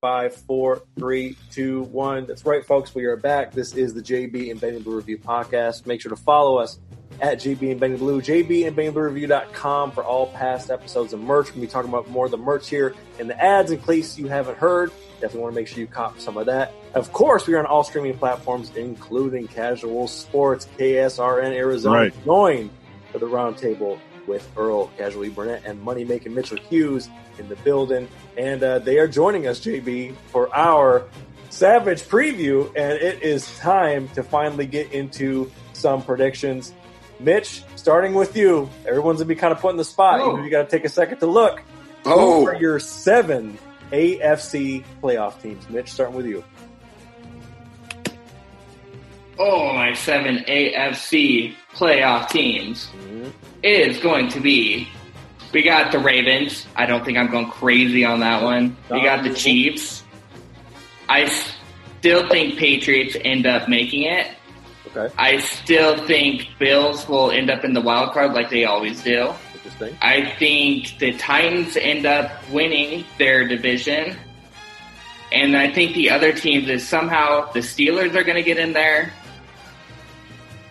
[0.00, 2.26] Five, four, three, two, one.
[2.26, 2.94] That's right, folks.
[2.94, 3.52] We are back.
[3.52, 5.86] This is the JB and Benny Blue Review podcast.
[5.86, 6.78] Make sure to follow us
[7.20, 11.20] at JB and Benny Blue, JB and Benny Blue Review.com for all past episodes of
[11.20, 11.52] merch.
[11.52, 14.28] We'll be talking about more of the merch here in the ads in case you
[14.28, 14.92] haven't heard.
[15.20, 16.72] Definitely want to make sure you cop some of that.
[16.94, 21.96] Of course, we are on all streaming platforms, including Casual Sports, KSRN Arizona.
[21.96, 22.24] Right.
[22.24, 22.70] Join
[23.12, 27.08] for the roundtable with Earl Casually Burnett and Money Making Mitchell Hughes
[27.38, 28.08] in the building.
[28.36, 31.06] And uh, they are joining us, JB, for our
[31.48, 32.66] Savage preview.
[32.76, 36.74] And it is time to finally get into some predictions.
[37.18, 38.68] Mitch, starting with you.
[38.86, 40.20] Everyone's gonna be kind of put in the spot.
[40.20, 40.36] Oh.
[40.36, 41.62] You, you got to take a second to look.
[42.04, 42.40] Oh.
[42.40, 43.58] Who are your seven
[43.92, 45.68] AFC playoff teams?
[45.68, 46.44] Mitch, starting with you.
[49.38, 53.28] Oh, my seven AFC playoff teams mm-hmm.
[53.62, 54.88] is going to be.
[55.52, 56.66] We got the Ravens.
[56.74, 58.76] I don't think I'm going crazy on that one.
[58.90, 60.02] We got the Chiefs.
[61.08, 61.26] I
[61.98, 64.32] still think Patriots end up making it.
[64.88, 69.02] Okay, I still think Bills will end up in the wild card like they always
[69.02, 69.32] do.
[69.66, 69.98] Interesting.
[70.02, 74.16] I think the Titans end up winning their division.
[75.32, 78.72] And I think the other teams is somehow the Steelers are going to get in
[78.72, 79.12] there.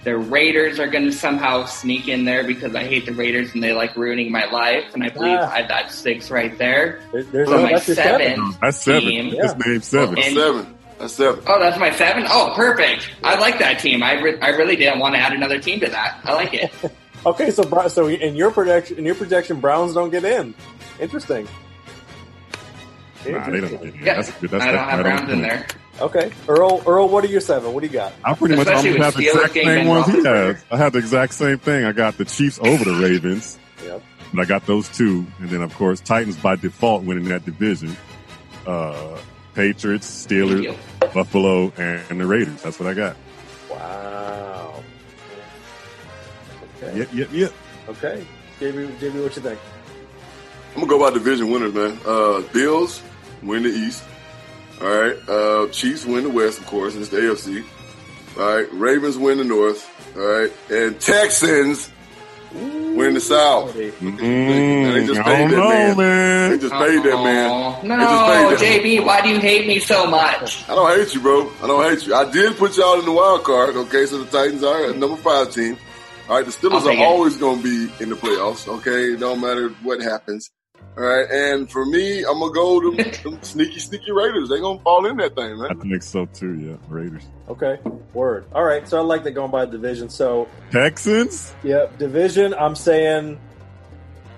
[0.04, 3.64] The Raiders are going to somehow sneak in there because I hate the Raiders and
[3.64, 4.86] they like ruining my life.
[4.94, 5.52] And I believe Ah.
[5.52, 7.02] I got six right there.
[7.12, 8.22] There- there's So no, my that's seven.
[8.36, 8.58] seven.
[8.62, 9.02] That's seven.
[9.02, 9.32] Team.
[9.36, 10.16] Just name seven.
[10.16, 10.76] That's And- seven.
[11.00, 11.44] That's seven.
[11.48, 12.26] Oh, that's my seven.
[12.30, 13.10] Oh, perfect.
[13.24, 14.02] I like that team.
[14.04, 16.20] I, re- I really didn't want to add another team to that.
[16.24, 16.72] I like it.
[17.26, 20.54] Okay, so so in your projection, in your projection, Browns don't get in.
[21.00, 21.48] Interesting.
[23.28, 23.96] Nah, they don't get.
[23.96, 24.52] Yeah, That's good.
[24.52, 25.68] That's I don't have right on Browns in there.
[26.02, 26.84] Okay, Earl.
[26.86, 27.74] Earl, what are your seven?
[27.74, 28.14] What do you got?
[28.24, 30.66] I pretty much Especially almost have the exact same ones he has.
[30.70, 31.86] I have the exact same thing.
[31.86, 34.04] I got the Chiefs over the Ravens, Yep.
[34.34, 37.96] but I got those two, and then of course Titans by default winning that division.
[38.68, 39.18] Uh,
[39.56, 40.76] Patriots, Steelers.
[41.14, 42.62] Buffalo, and, and the Raiders.
[42.62, 43.16] That's what I got.
[43.70, 44.84] Wow.
[46.88, 46.98] Okay.
[47.00, 47.54] Yep, yep, yep.
[47.90, 48.26] Okay.
[48.60, 49.60] JB, JB, what you think?
[50.76, 51.98] I'm gonna go by division winners, man.
[52.06, 53.02] Uh, Bills
[53.44, 54.04] win the East.
[54.82, 55.18] All right.
[55.30, 56.94] Uh, Chiefs win the West, of course.
[56.96, 57.64] and It's the AFC.
[58.38, 58.68] All right.
[58.74, 59.90] Ravens win the North.
[60.18, 60.52] All right.
[60.70, 61.90] And Texans
[62.52, 63.74] win the South.
[63.74, 66.52] Hey, Mm, They just I paid that know, man.
[66.52, 67.88] They just paid that man.
[67.88, 70.64] No, just paid JB, why do you hate me so much?
[70.70, 71.50] I don't hate you, bro.
[71.62, 72.16] I don't hate you.
[72.16, 73.76] I did put y'all in the wild card.
[73.76, 75.78] Okay, so the Titans are a number five team.
[76.28, 77.00] All right, the Steelers are it.
[77.00, 78.68] always going to be in the playoffs.
[78.68, 80.50] Okay, it don't matter what happens.
[80.98, 84.48] All right, and for me, I'm gonna go to them sneaky, sneaky Raiders.
[84.50, 85.72] They gonna fall in that thing, man.
[85.72, 85.90] I man.
[85.90, 86.54] think so too.
[86.56, 87.78] Yeah, Raiders, Okay.
[88.14, 88.46] Word.
[88.54, 88.88] All right.
[88.88, 90.08] So I like that going by division.
[90.10, 91.54] So Texans.
[91.64, 92.54] yeah, division.
[92.54, 93.38] I'm saying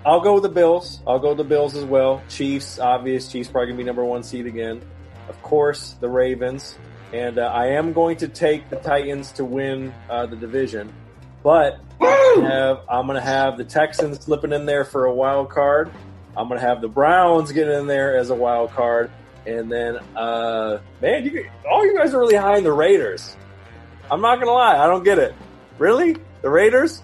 [0.04, 1.00] I'll go with the Bills.
[1.06, 2.24] I'll go with the Bills as well.
[2.28, 3.32] Chiefs, obvious.
[3.32, 4.82] Chiefs probably gonna be number one seed again.
[5.30, 6.76] Of course, the Ravens,
[7.14, 10.92] and uh, I am going to take the Titans to win uh, the division,
[11.44, 15.50] but I'm gonna have I'm gonna have the Texans slipping in there for a wild
[15.50, 15.92] card.
[16.36, 19.10] I'm gonna have the Browns getting in there as a wild card,
[19.46, 23.36] and then uh, man, you all you guys are really high in the Raiders.
[24.12, 25.34] I'm not gonna lie, I don't get it.
[25.80, 27.02] Really, the Raiders?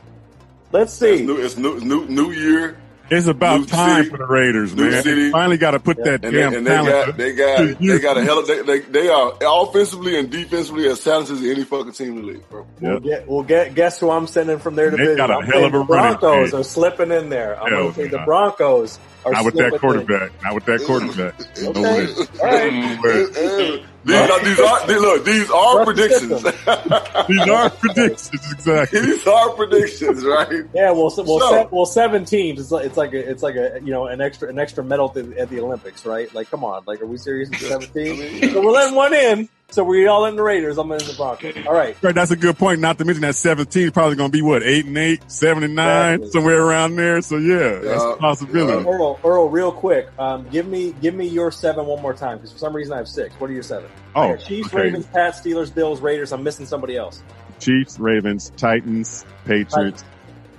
[0.72, 1.26] Let's It's see.
[1.26, 2.78] new, it's new, new, new year,
[3.10, 4.10] It's about New time city.
[4.10, 5.04] for the Raiders, New man.
[5.04, 5.26] city.
[5.26, 6.04] They finally got to put Yeah.
[6.18, 7.06] that and they, damn and they talent.
[7.08, 10.88] got, they got, they got a hell of, they, they, they are offensively and defensively
[10.88, 12.66] as talented as any fucking team in the league, bro.
[12.80, 13.04] We'll Yep.
[13.04, 13.76] get, we'll get.
[13.76, 16.18] Guess who I'm sending from their They got a I'm hell of a the running
[16.20, 16.60] Broncos team.
[16.60, 17.62] are slipping in there.
[17.62, 18.20] I'm Hell going to say the.
[18.20, 19.02] Broncos are
[19.32, 19.80] Not with that in.
[19.80, 20.32] quarterback.
[20.44, 21.40] Not with that quarterback.
[21.62, 22.08] No Okay, way.
[22.42, 22.74] all right.
[23.06, 25.26] Uh, uh, these, are, these are these, look.
[25.26, 26.44] These are Trust the predictions.
[27.30, 29.00] These are predictions, exactly.
[29.00, 30.64] these are predictions, right?
[30.74, 32.60] Yeah, well, so, well, So- se- well, seven teams.
[32.60, 35.08] It's like it's like a, it's like a you know an extra an extra medal
[35.08, 36.34] at the, at the Olympics, right?
[36.36, 37.50] Like, come on, like, are we serious?
[37.50, 38.52] It's Seventeen.
[38.52, 39.48] so we're letting one in.
[39.74, 40.78] So we're all in the Raiders.
[40.78, 41.56] I'm in the Broncos.
[41.66, 41.98] All right.
[42.04, 42.80] Right, that's a good point.
[42.80, 45.64] Not to mention that 17 is probably going to be what, 8 and 8, 7
[45.64, 46.30] and 9, Exactly.
[46.30, 47.20] somewhere around there.
[47.24, 48.88] So, yeah, that's Yeah, a possibility.
[48.88, 52.52] Earl, Earl, real quick, um, give me give me your seven one more time because
[52.52, 53.34] for some reason I have six.
[53.40, 53.90] What are your seven?
[54.16, 54.84] Oh, got Chiefs, okay.
[54.84, 56.32] Ravens, Pats, Steelers, Bills, Raiders.
[56.32, 57.24] I'm missing somebody else.
[57.60, 60.04] Chiefs, Ravens, Titans, Patriots,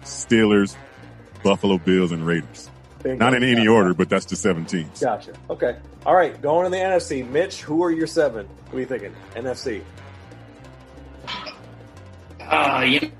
[0.03, 0.75] Steelers,
[1.45, 2.69] Buffalo Bills, and Raiders.
[3.05, 3.23] Bingo.
[3.25, 3.71] Not in any Gotcha.
[3.71, 4.91] order, but that's the 17.
[5.01, 5.35] Gotcha.
[5.51, 5.77] Okay.
[6.05, 6.41] All right.
[6.43, 7.29] Going to the NFC.
[7.29, 8.49] Mitch, who are your seven?
[8.71, 9.15] What are you thinking?
[9.37, 9.83] NFC.
[12.41, 13.13] Uh, you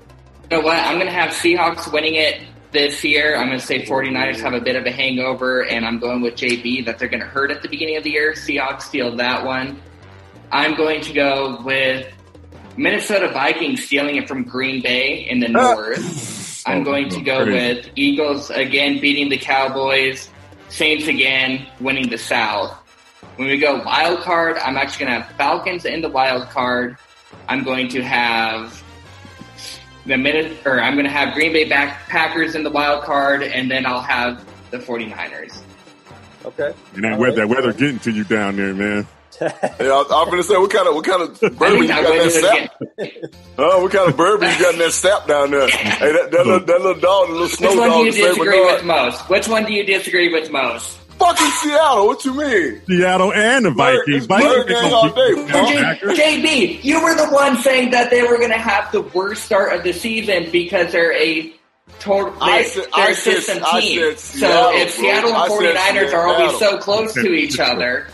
[0.51, 0.77] know what?
[0.77, 3.37] I'm going to have Seahawks winning it this year.
[3.37, 6.33] I'm going to say 49ers have a bit of a hangover, and I'm going with
[6.35, 8.33] JB that they're going to hurt at the beginning of the year.
[8.33, 9.81] Seahawks steal that one.
[10.51, 12.11] I'm going to go with
[12.77, 16.34] Minnesota Vikings stealing it from Green Bay in the North.
[16.65, 20.29] I'm going to go with Eagles again beating the Cowboys,
[20.69, 22.73] Saints again winning the South.
[23.35, 26.97] When we go wild card, I'm actually going to have Falcons in the wild card.
[27.47, 28.83] I'm going to have
[30.05, 33.43] the minute, or I'm going to have Green Bay back Packers in the wild card,
[33.43, 35.61] and then I'll have the 49ers.
[36.45, 36.73] Okay.
[36.93, 39.07] And that weather, that weather getting to you down there, man.
[39.41, 39.51] Yeah,
[39.91, 42.31] I, I'm gonna say what kind of what kind of bourbon you got in that
[42.31, 42.81] sap?
[43.57, 45.67] Oh, what kind of bourbon you got in that sap down there?
[45.67, 48.11] Hey, that, that, little, that little dog, the little snow Which one dog, do you
[48.11, 48.75] disagree Bernard.
[48.75, 49.29] with most?
[49.29, 50.97] Which one do you disagree with most?
[51.19, 52.07] Fucking Seattle.
[52.07, 52.81] What you mean?
[52.87, 54.25] Seattle and the Vikings.
[54.25, 58.51] Vikings gang all day, the JB, you were the one saying that they were going
[58.51, 61.53] to have the worst start of the season because they're a
[61.99, 63.99] total I they're, said- they're I a said- system I team.
[63.99, 65.03] said so Seattle, if bro.
[65.05, 68.07] Seattle and I said 49ers are always so close to each other,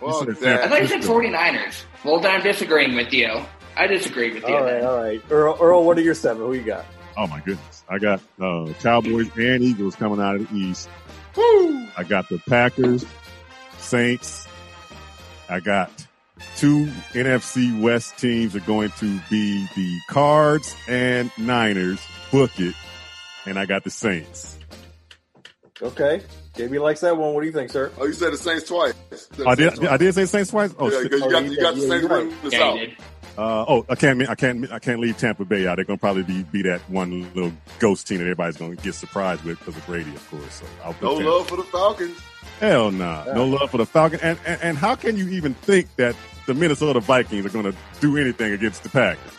[0.00, 0.64] Fuck said that.
[0.64, 1.84] I thought you said 49ers.
[2.04, 3.40] Well, then I'm disagreeing with you.
[3.76, 4.54] I disagree with you.
[4.54, 5.22] All right, all right.
[5.30, 6.42] Earl, Earl, what are your seven?
[6.42, 6.84] Who you got?
[7.16, 7.84] Oh my goodness.
[7.88, 10.88] I got uh, Cowboys and Eagles coming out of the East.
[11.36, 13.04] I got the Packers,
[13.78, 14.46] Saints.
[15.48, 15.90] I got
[16.56, 22.00] two NFC West teams are going to be the Cards and Niners.
[22.30, 22.74] Book it.
[23.46, 24.58] And I got the Saints.
[25.80, 26.22] Okay.
[26.58, 27.32] JB likes that one.
[27.34, 27.92] What do you think, sir?
[27.98, 28.94] Oh, you said the Saints twice.
[29.46, 29.84] I did.
[29.86, 30.74] I did say Saints twice.
[30.78, 31.10] Oh, Yeah, shit.
[31.12, 31.88] 'cause you got you you got the did.
[31.88, 32.50] Saints Yeah, you're the
[32.96, 33.04] South.
[33.38, 34.28] Uh, oh, I can't.
[34.28, 34.72] I can't.
[34.72, 35.76] I can't leave Tampa Bay out.
[35.76, 39.44] They're gonna probably be, be that one little ghost team that everybody's gonna get surprised
[39.44, 40.54] with because of Brady, of course.
[40.54, 41.30] So I'll put No Tampa.
[41.30, 42.18] love for the Falcons.
[42.58, 43.24] Hell nah.
[43.32, 44.18] No love for the Falcon.
[44.20, 48.16] And, and and how can you even think that the Minnesota Vikings are gonna do
[48.16, 49.32] anything against the Packers?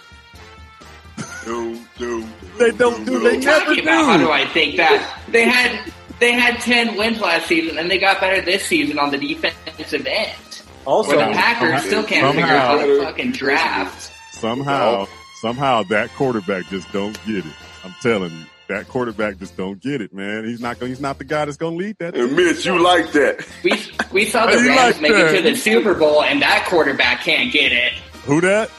[1.43, 2.25] Do, do,
[2.57, 3.19] They don't do.
[3.19, 4.31] They never Talking about how do do.
[4.31, 8.41] I think that they had they had 10 wins last season and they got better
[8.41, 10.61] this season on the defensive end.
[10.85, 14.11] Also, Where the Packers still can't figure out how to fucking draft.
[14.31, 15.07] Somehow,
[15.41, 17.53] somehow that quarterback just don't get it.
[17.83, 20.45] I'm telling you, that quarterback just don't get it, man.
[20.45, 20.79] He's not.
[20.79, 22.15] gonna He's not the guy that's gonna lead that.
[22.15, 23.45] And Mitch, you like that.
[23.63, 23.73] We
[24.11, 25.33] we saw the Rams like make that?
[25.33, 27.93] it to the Super Bowl and that quarterback can't get it.
[28.25, 28.69] Who that?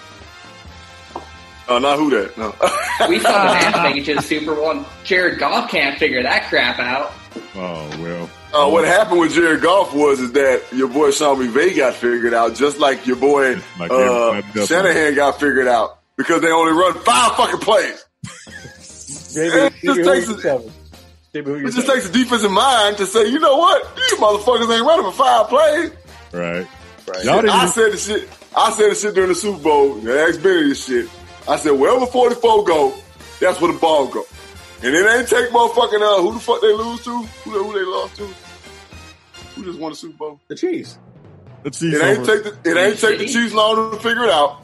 [1.69, 2.37] Oh, not who that.
[2.39, 2.55] No.
[3.09, 6.23] We saw the Rams make it to the Super Bowl and Jared Goff can't figure
[6.23, 7.13] that crap out.
[7.55, 8.31] Oh well.
[8.53, 12.35] Uh, what happened with Jared Goff was is that your boy Sean McVay got figured
[12.35, 14.43] out, just like your boy Like uh.
[14.67, 18.05] Shanahan got figured out because they only run five fucking plays.
[18.25, 20.73] JB, It just takes a- seven?
[21.35, 24.15] JB, who your It just takes a defensive mind to say, you know what, these
[24.19, 25.91] motherfuckers ain't running for five plays.
[26.33, 26.67] Right.
[27.07, 27.25] Right.
[27.25, 27.51] Y'all didn't.
[27.51, 28.29] I said the shit.
[28.57, 29.97] I said the shit during the Super Bowl.
[29.99, 31.09] And asked Benny this shit.
[31.49, 32.95] I said, wherever 44 go,
[33.41, 34.25] that's where the ball go.
[34.83, 37.73] And it ain't take motherfucking uh, who the fuck they lose to, who they, who
[37.79, 38.27] they lost to,
[39.55, 40.41] who just won the Super Bowl.
[40.49, 40.99] The Chiefs.
[41.63, 44.25] the Chiefs It ain't over- take the it ain't take the Chiefs long to figure
[44.25, 44.63] it out.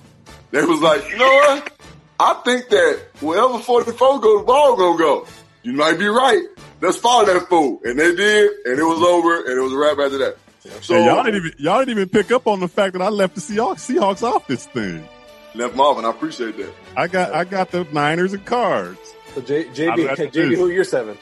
[0.53, 1.73] They was like, you know what?
[2.19, 5.27] I think that wherever 44 go, the ball gonna go.
[5.63, 6.43] You might be right.
[6.81, 7.81] Let's follow that fool.
[7.85, 10.37] And they did, and it was over, and it was a wrap after that.
[10.83, 13.09] So Hey, y'all didn't even y'all didn't even pick up on the fact that I
[13.09, 15.07] left the Seahawks Seahawks off this thing.
[15.55, 16.05] left Marvin.
[16.07, 16.73] I appreciate that.
[16.97, 18.99] I got I got the Niners and Cards.
[19.37, 21.19] So J, I JB, got JB, who who your seven?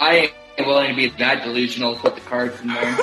[0.00, 2.98] I ain't willing to be that delusional to put the cards in there.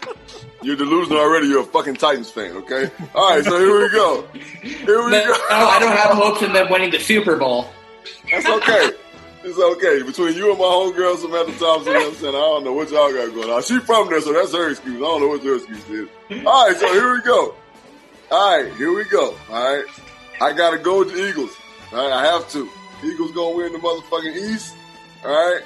[0.62, 1.48] You're delusional already.
[1.48, 2.90] You're a fucking Titans fan, okay?
[3.14, 4.26] All right, so here we go.
[4.62, 5.46] Here we No, go.
[5.50, 7.68] I don't have hopes in them winning the Super Bowl.
[8.30, 8.92] That's okay.
[9.44, 10.02] It's okay.
[10.02, 12.34] Between you and my homegirl Samantha Thompson, you know what I'm saying?
[12.34, 13.62] I don't know what y'all got going on.
[13.62, 14.96] She from there, so that's her excuse.
[14.96, 16.08] I don't know what your excuse is.
[16.46, 17.54] All right, so here we go.
[18.30, 19.36] All right, here we go.
[19.50, 19.84] All right.
[20.40, 21.50] I got to go with the Eagles.
[21.92, 22.70] All right, I have to.
[23.04, 24.74] Eagles going to win the motherfucking East.
[25.24, 25.62] All right.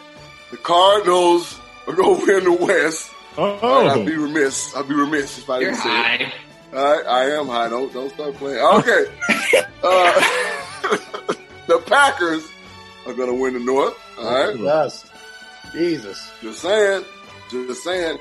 [0.50, 3.10] The Cardinals are going to win the West.
[3.38, 4.76] All right, I'd be Oh, remiss.
[4.76, 6.32] I'd be remiss if I You're didn't say it.
[6.74, 7.68] All right, I am high.
[7.70, 8.58] Don't don't start playing.
[8.58, 9.04] Okay.
[9.82, 10.20] uh,
[11.66, 12.46] the Packers
[13.06, 13.98] are going to win the North.
[14.18, 14.58] All right.
[14.58, 15.10] Yes.
[15.72, 16.30] Jesus.
[16.42, 17.04] Just saying.
[17.50, 18.18] Just saying.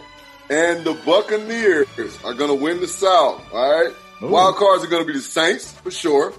[0.49, 1.87] And the Buccaneers
[2.23, 3.41] are going to win the South.
[3.53, 3.93] All right.
[4.23, 4.27] Ooh.
[4.27, 6.33] Wild cards are going to be the Saints for sure.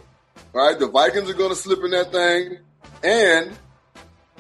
[0.55, 0.79] All right.
[0.79, 2.59] The Vikings are going to slip in that thing.
[3.03, 3.57] And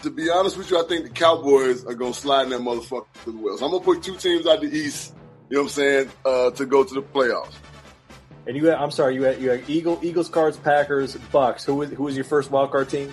[0.02, 2.60] to be honest with you, I think the Cowboys are going to slide in that
[2.60, 3.56] motherfucker as well.
[3.58, 5.14] So I'm going to put two teams out the East.
[5.48, 6.10] You know what I'm saying?
[6.24, 7.54] Uh, to go to the playoffs.
[8.46, 11.64] And you had, I'm sorry, you had, you had Eagle, Eagles, Cards, Packers, Bucks.
[11.64, 13.12] Who was, who was your first wild card team?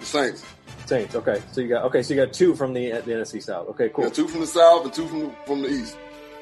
[0.00, 0.44] The Saints.
[0.86, 1.14] Saints.
[1.14, 1.40] Okay.
[1.52, 2.02] So you got, okay.
[2.02, 3.68] So you got two from the, the NFC South.
[3.68, 4.04] Okay, cool.
[4.04, 5.96] Yeah, two from the South and two from the, from the East.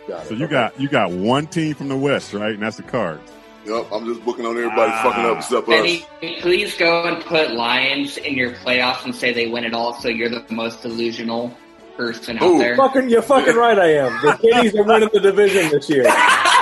[0.06, 0.28] Got it.
[0.28, 0.52] so you Okay.
[0.52, 2.54] got you got one team from the West, right?
[2.54, 3.30] And that's the Cards.
[3.66, 5.02] Yep, I'm just booking on everybody Ah.
[5.02, 6.40] fucking up except Benny, us.
[6.42, 9.92] please go and put Lions in your playoffs and say they win it all.
[10.00, 11.54] So you're the most delusional
[11.96, 12.76] person out there.
[12.76, 13.78] Fucking, you're fucking right.
[13.78, 14.12] I am.
[14.22, 16.04] The Kitties are winning the division this year.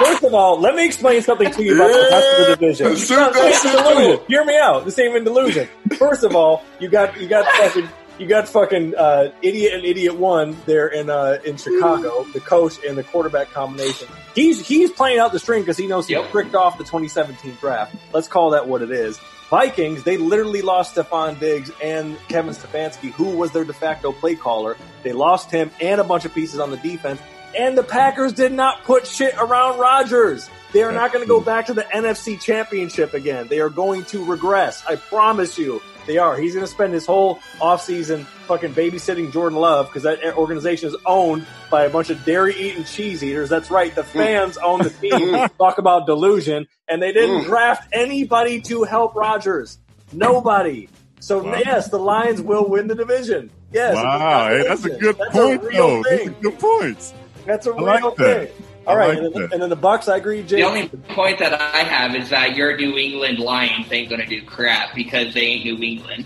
[0.02, 2.86] First of all, let me explain something to you about the rest of the division.
[2.88, 4.20] Yeah, shoot that It's shit delusion.
[4.28, 4.84] Hear me out.
[4.86, 5.68] This ain't even delusion.
[5.98, 7.88] First of all, you got you got fucking
[8.18, 12.24] you got fucking uh, idiot and idiot one there in uh, in Chicago.
[12.32, 14.08] The coach and the quarterback combination.
[14.34, 16.30] He's he's playing out the string because he knows he Yep.
[16.30, 17.94] pricked off the 2017 draft.
[18.12, 19.18] Let's call that what it is.
[19.50, 24.34] Vikings, they literally lost Stefon Diggs and Kevin Stefanski, who was their de facto play
[24.34, 24.76] caller.
[25.04, 27.20] They lost him and a bunch of pieces on the defense.
[27.56, 30.50] And the Packers did not put shit around Rodgers.
[30.72, 33.46] They are not going to go back to the NFC championship again.
[33.46, 34.84] They are going to regress.
[34.84, 35.80] I promise you.
[36.06, 36.36] They are.
[36.36, 40.96] He's going to spend his whole offseason fucking babysitting Jordan Love because that organization is
[41.04, 43.48] owned by a bunch of dairy eating cheese eaters.
[43.48, 43.94] That's right.
[43.94, 45.32] The fans own the team.
[45.58, 46.66] Talk about delusion.
[46.88, 47.44] And they didn't Mm.
[47.46, 49.78] draft anybody to help Rodgers.
[50.12, 50.88] Nobody.
[51.20, 51.56] So Wow.
[51.64, 53.50] yes, the Lions will win the division.
[53.72, 53.96] Yes.
[53.96, 56.02] Wow, hey, that's a good That's point, a real though.
[56.04, 56.36] That's a thing.
[56.40, 57.12] good point.
[57.44, 58.50] That's a I like real that.
[58.86, 58.94] Thing.
[58.94, 60.08] All I right, like and, then, and then the Bucks.
[60.08, 60.56] I agree, Jay.
[60.56, 64.26] The only point that I have is that your New England Lions ain't going to
[64.26, 66.24] do crap because they ain't New England.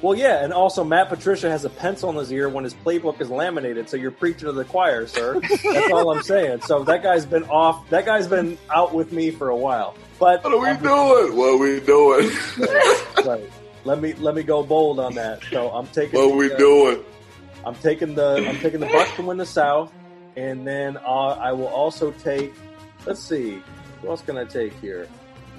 [0.00, 3.20] Well, yeah, and also Matt Patricia has a pencil in his ear when his playbook
[3.20, 5.38] is laminated, so you're preaching to the choir, sir.
[5.40, 6.62] That's all I'm saying.
[6.62, 7.88] So that guy's been off.
[7.90, 9.94] That guy's been out with me for a while.
[10.18, 11.36] But What are we doing?
[11.36, 12.30] What are we doing?
[13.24, 13.48] right,
[13.84, 15.40] let me let me go bold on that.
[15.52, 16.18] So I'm taking.
[16.18, 17.04] what are we uh, doing?
[17.64, 19.92] I'm taking the I'm taking the Bucks to win the South,
[20.36, 22.54] and then uh, I will also take.
[23.06, 23.62] Let's see,
[24.00, 25.08] who else can I take here?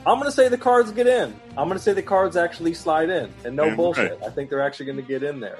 [0.05, 1.33] I'm going to say the Cards get in.
[1.57, 4.11] I'm going to say the Cards actually slide in, and no Damn bullshit.
[4.19, 4.23] right.
[4.27, 5.59] I think they're actually going to get in there.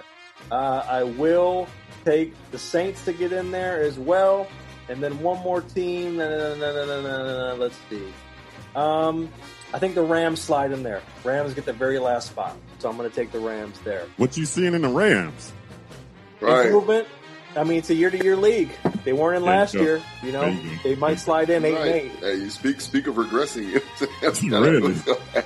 [0.51, 1.67] Uh, I will
[2.03, 4.47] take the Saints to get in there as well,
[4.89, 6.17] and then one more team.
[6.17, 8.05] No, no, no, no, no, no, no, no, Let's see.
[8.75, 9.29] Um,
[9.73, 11.01] I think the Rams slide in there.
[11.23, 14.35] Rams get the very last spot, so I'm going to take the Rams there What
[14.35, 15.53] you seeing in the Rams?
[16.41, 16.65] Right.
[16.65, 17.07] improvement.
[17.55, 18.71] I mean, it's a year-to-year league.
[19.03, 20.01] They weren't in last year.
[20.23, 21.85] You know, There you they might slide in eight Right.
[21.85, 22.11] and eight.
[22.21, 23.81] Hey, you speak speak of regressing.
[24.51, 24.93] Really?
[25.33, 25.45] Right.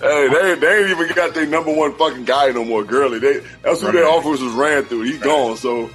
[0.00, 3.20] Hey, they, they ain't even got their number one fucking guy no more, Gurley.
[3.20, 3.92] They that's who Right.
[3.94, 5.02] their offense was ran through.
[5.02, 5.56] He's gone.
[5.56, 5.88] So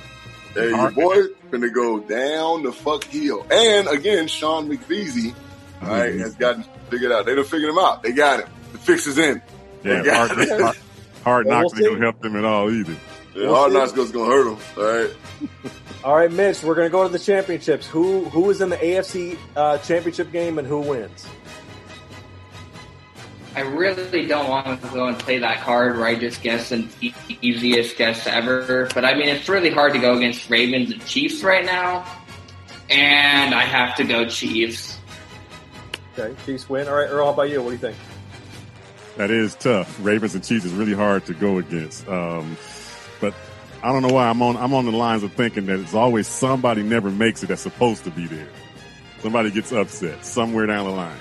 [0.53, 0.95] hey, your Alright.
[0.95, 1.15] boy
[1.51, 3.45] finna go down the fuck hill.
[3.51, 5.33] And again, Sean McVeasy,
[5.81, 6.19] all right, Mhm.
[6.21, 7.25] has gotten figured out.
[7.25, 8.03] They done figured him out.
[8.03, 8.49] They got him.
[8.71, 9.41] The fix is in.
[9.83, 10.77] Yeah, hard, hard,
[11.25, 12.93] hard Well, knocks we'll ain't gonna help them at all either.
[13.35, 14.57] Yeah, We'll hard knocks is gonna hurt them.
[14.77, 15.09] All right.
[16.03, 16.63] All right, Mitch.
[16.63, 17.87] We're gonna go to the championships.
[17.87, 21.27] Who who is in the AFC uh, championship game and who wins?
[23.55, 26.87] I really don't want to go and play that card where I just guess the
[27.01, 28.87] e- easiest guess ever.
[28.93, 32.05] But I mean, it's really hard to go against Ravens and Chiefs right now.
[32.91, 34.99] And I have to go Chiefs.
[36.17, 36.87] Okay, Chiefs win.
[36.87, 37.25] All right, Earl.
[37.25, 37.63] How about you?
[37.63, 37.97] What do you think?
[39.17, 39.97] That is tough.
[40.05, 42.07] Ravens and Chiefs is really hard to go against.
[42.07, 42.55] Um,
[43.19, 43.33] but
[43.87, 44.57] I don't know why I'm on.
[44.57, 48.03] I'm on the lines of thinking that it's always somebody never makes it that's supposed
[48.03, 48.49] to be there.
[49.21, 51.15] Somebody gets upset somewhere down the line.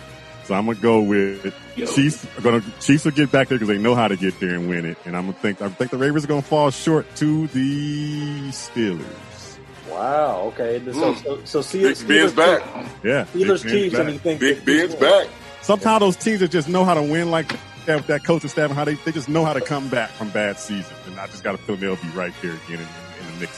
[0.46, 2.26] So I'm gonna go with Chiefs.
[2.36, 4.68] Are gonna Chiefs will get back there because they know how to get there and
[4.68, 4.98] win it.
[5.04, 5.62] And I'm gonna think.
[5.62, 9.58] I think the Ravens are gonna fall short to the Steelers.
[9.88, 10.52] Wow.
[10.54, 10.82] Okay.
[10.86, 11.22] So Mm.
[11.22, 12.62] so, so see, Big Ben's back.
[13.04, 13.92] Yeah, Steelers Big Ben's Chiefs.
[13.94, 14.04] back.
[14.06, 15.28] And you think Big Ben's back.
[15.62, 17.52] somehow those teams that just know how to win like
[17.86, 20.10] that with that coaching staff and how they, they just know how to come back
[20.10, 20.92] from bad seasons.
[21.06, 23.52] And I just got a feeling they'll be right there again in, in the mix.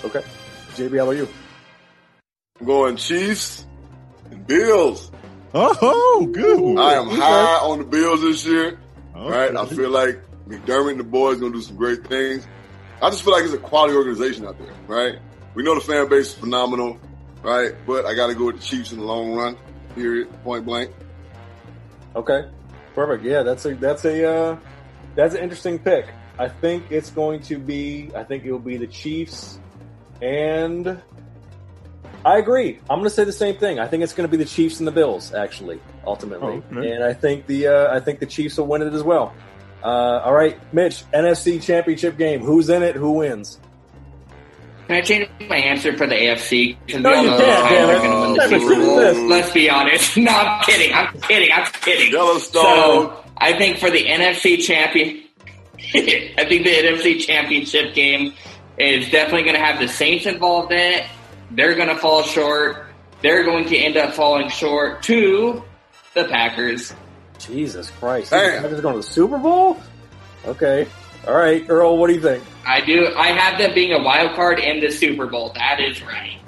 [0.00, 0.22] So, Okay.
[0.74, 1.28] JB, how about you?
[2.60, 3.66] I'm going Chiefs
[4.30, 5.10] and Bills.
[5.54, 6.78] oh, good.
[6.78, 7.16] I am okay.
[7.16, 8.78] high on the Bills this year.
[9.14, 9.30] Okay.
[9.30, 9.56] Right?
[9.56, 12.46] I feel like McDermott and the boys gonna do some great things.
[13.02, 15.18] I just feel like it's a quality organization out there, right?
[15.54, 16.98] We know the fan base is phenomenal,
[17.42, 17.72] right?
[17.86, 19.56] But I gotta go with the Chiefs in the long run,
[19.94, 20.92] period, point blank.
[22.14, 22.48] Okay.
[22.96, 23.24] Perfect.
[23.24, 24.56] Yeah, that's a that's a uh,
[25.14, 26.06] that's an interesting pick.
[26.38, 28.10] I think it's going to be.
[28.16, 29.60] I think it will be the Chiefs,
[30.22, 31.00] and
[32.24, 32.78] I agree.
[32.88, 33.78] I'm going to say the same thing.
[33.78, 37.04] I think it's going to be the Chiefs and the Bills, actually, ultimately, Oh, and
[37.04, 39.34] I think the uh, I think the Chiefs will win it as well.
[39.84, 42.40] Uh, all right, Mitch, NFC Championship game.
[42.40, 42.96] Who's in it?
[42.96, 43.60] Who wins?
[44.86, 46.76] Can I change my answer for the AFC?
[46.86, 47.98] Because No, we all you know can't, damn it.
[47.98, 48.96] going to win the Super Bowl.
[48.96, 49.18] This.
[49.18, 50.16] Let's be honest.
[50.16, 50.94] No, I'm kidding.
[50.94, 51.50] I'm kidding.
[51.52, 52.12] I'm kidding.
[52.12, 52.62] Yellowstone.
[52.62, 55.24] So I think for the NFC champion,
[55.94, 58.32] I think the NFC championship game
[58.78, 61.06] is definitely going to have the Saints involved in it.
[61.50, 62.86] They're going to fall short.
[63.22, 65.64] They're going to end up falling short to
[66.14, 66.92] the Packers.
[67.38, 68.30] Jesus Christ!
[68.30, 68.62] Damn.
[68.62, 69.78] They're going to the Super Bowl.
[70.46, 70.86] Okay.
[71.26, 71.98] All right, Earl.
[71.98, 72.42] What do you think?
[72.66, 73.14] I do.
[73.16, 75.52] I have them being a wild card in the Super Bowl.
[75.54, 76.38] That is right.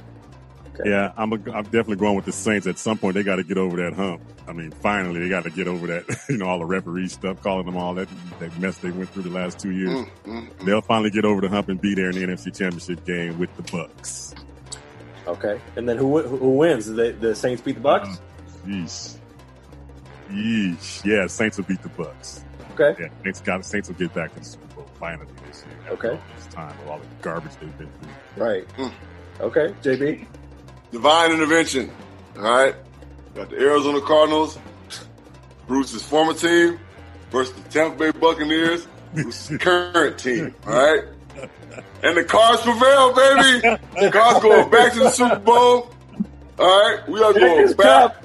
[0.84, 2.66] Yeah, I'm, a, I'm definitely going with the Saints.
[2.66, 4.22] At some point, they got to get over that hump.
[4.46, 7.42] I mean, finally, they got to get over that, you know, all the referee stuff,
[7.42, 8.08] calling them all that,
[8.38, 9.90] that mess they went through the last two years.
[9.90, 10.64] Mm, mm, mm.
[10.64, 13.54] They'll finally get over the hump and be there in the NFC Championship game with
[13.56, 14.34] the Bucks.
[15.26, 15.60] Okay.
[15.76, 16.86] And then who who who wins?
[16.86, 18.08] The, the Saints beat the Bucks.
[18.08, 19.18] Uh, yeesh.
[20.30, 21.04] Yeesh.
[21.04, 22.44] Yeah, Saints will beat the Bucks.
[22.78, 23.02] Okay.
[23.02, 25.76] Yeah, Saints got Saints will get back to the Super Bowl finally this year.
[25.92, 26.08] after Okay.
[26.10, 28.44] all this time with all the garbage they've been through.
[28.44, 28.68] Right.
[28.76, 28.92] Mm.
[29.40, 29.74] Okay.
[29.82, 30.26] JB.
[30.92, 31.90] Divine intervention.
[32.36, 32.74] All right.
[33.34, 34.58] Got the Arizona Cardinals,
[35.66, 36.78] Bruce's former team,
[37.30, 40.54] versus the Tampa Bay Buccaneers, Bruce's current team.
[40.66, 41.04] All right.
[42.02, 43.78] And the cards prevail, baby.
[44.00, 45.90] The cards going back to the Super Bowl.
[46.58, 47.08] All right.
[47.08, 48.16] We are going back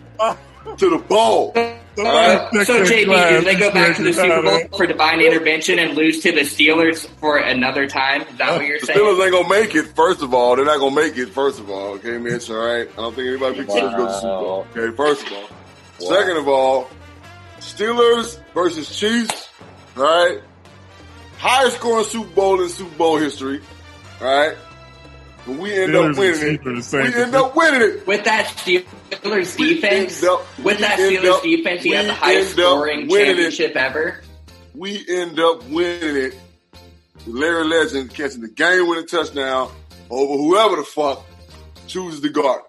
[0.77, 1.53] to the bowl.
[1.97, 2.37] All right.
[2.53, 5.93] Uh, so JB, do they go back to the Super Bowl for divine intervention and
[5.95, 8.23] lose to the Steelers for another time?
[8.23, 8.99] Is that what you're The saying?
[8.99, 9.95] Steelers ain't gonna make it.
[9.95, 11.29] First of all, they're not gonna make it.
[11.29, 12.49] First of all, okay, Mitch.
[12.49, 12.89] All right.
[12.91, 14.67] I don't think anybody picks Steelers to go to the Super Bowl.
[14.75, 14.95] Okay.
[14.95, 15.49] First of all.
[15.99, 16.89] Second of all,
[17.59, 19.49] Steelers versus Chiefs.
[19.95, 20.41] All right.
[21.37, 23.61] Highest scoring Super Bowl in Super Bowl history.
[24.21, 24.57] All right.
[25.45, 27.15] And we end Steelers up and winning Chiefs are the it.
[27.15, 28.07] We end up winning it.
[28.07, 28.85] With that Steelers
[29.21, 33.27] defense, up- with that Steelers up- defense, you have the highest end up scoring winning
[33.27, 33.51] it.
[33.51, 34.21] championship ever.
[34.75, 36.35] We end up winning it.
[37.25, 39.71] with Larry Legend catching the game winning touchdown
[40.09, 41.23] over whoever the fuck
[41.87, 42.61] chooses to guard.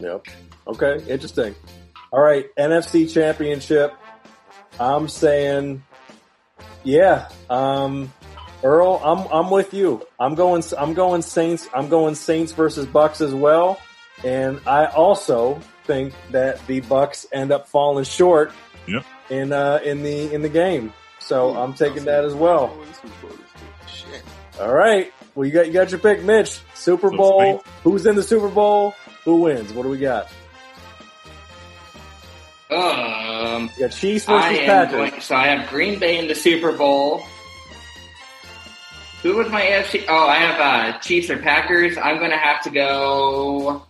[0.00, 0.26] Yep.
[0.68, 1.02] Okay.
[1.08, 1.54] Interesting.
[2.12, 2.46] All right.
[2.56, 3.94] NFC Championship.
[4.78, 5.82] I'm saying,
[6.84, 7.28] yeah.
[7.50, 8.12] Um,
[8.64, 10.06] Earl, I'm I'm with you.
[10.20, 10.62] I'm going.
[10.78, 11.68] I'm going Saints.
[11.74, 13.80] I'm going Saints versus Bucks as well.
[14.24, 18.52] And I also think that the Bucks end up falling short
[18.86, 19.04] Yep.
[19.30, 20.92] in uh, in the in the game.
[21.18, 22.76] So I'm taking that as well.
[23.86, 24.22] Shit.
[24.60, 25.12] All right.
[25.34, 26.58] Well, you got you got your pick, Mitch.
[26.74, 27.64] Super So Bowl.
[27.84, 28.94] Who's in the Super Bowl?
[29.24, 29.72] Who wins?
[29.72, 30.28] What do we got?
[32.70, 35.10] Um, You got Chiefs I versus am Packers.
[35.10, 35.20] going.
[35.20, 37.22] So I have Green Bay in the Super Bowl.
[39.22, 40.04] Who was my AFC?
[40.08, 40.60] Oh, I have
[40.94, 41.96] uh, Chiefs or Packers.
[41.96, 43.82] I'm going to have to go.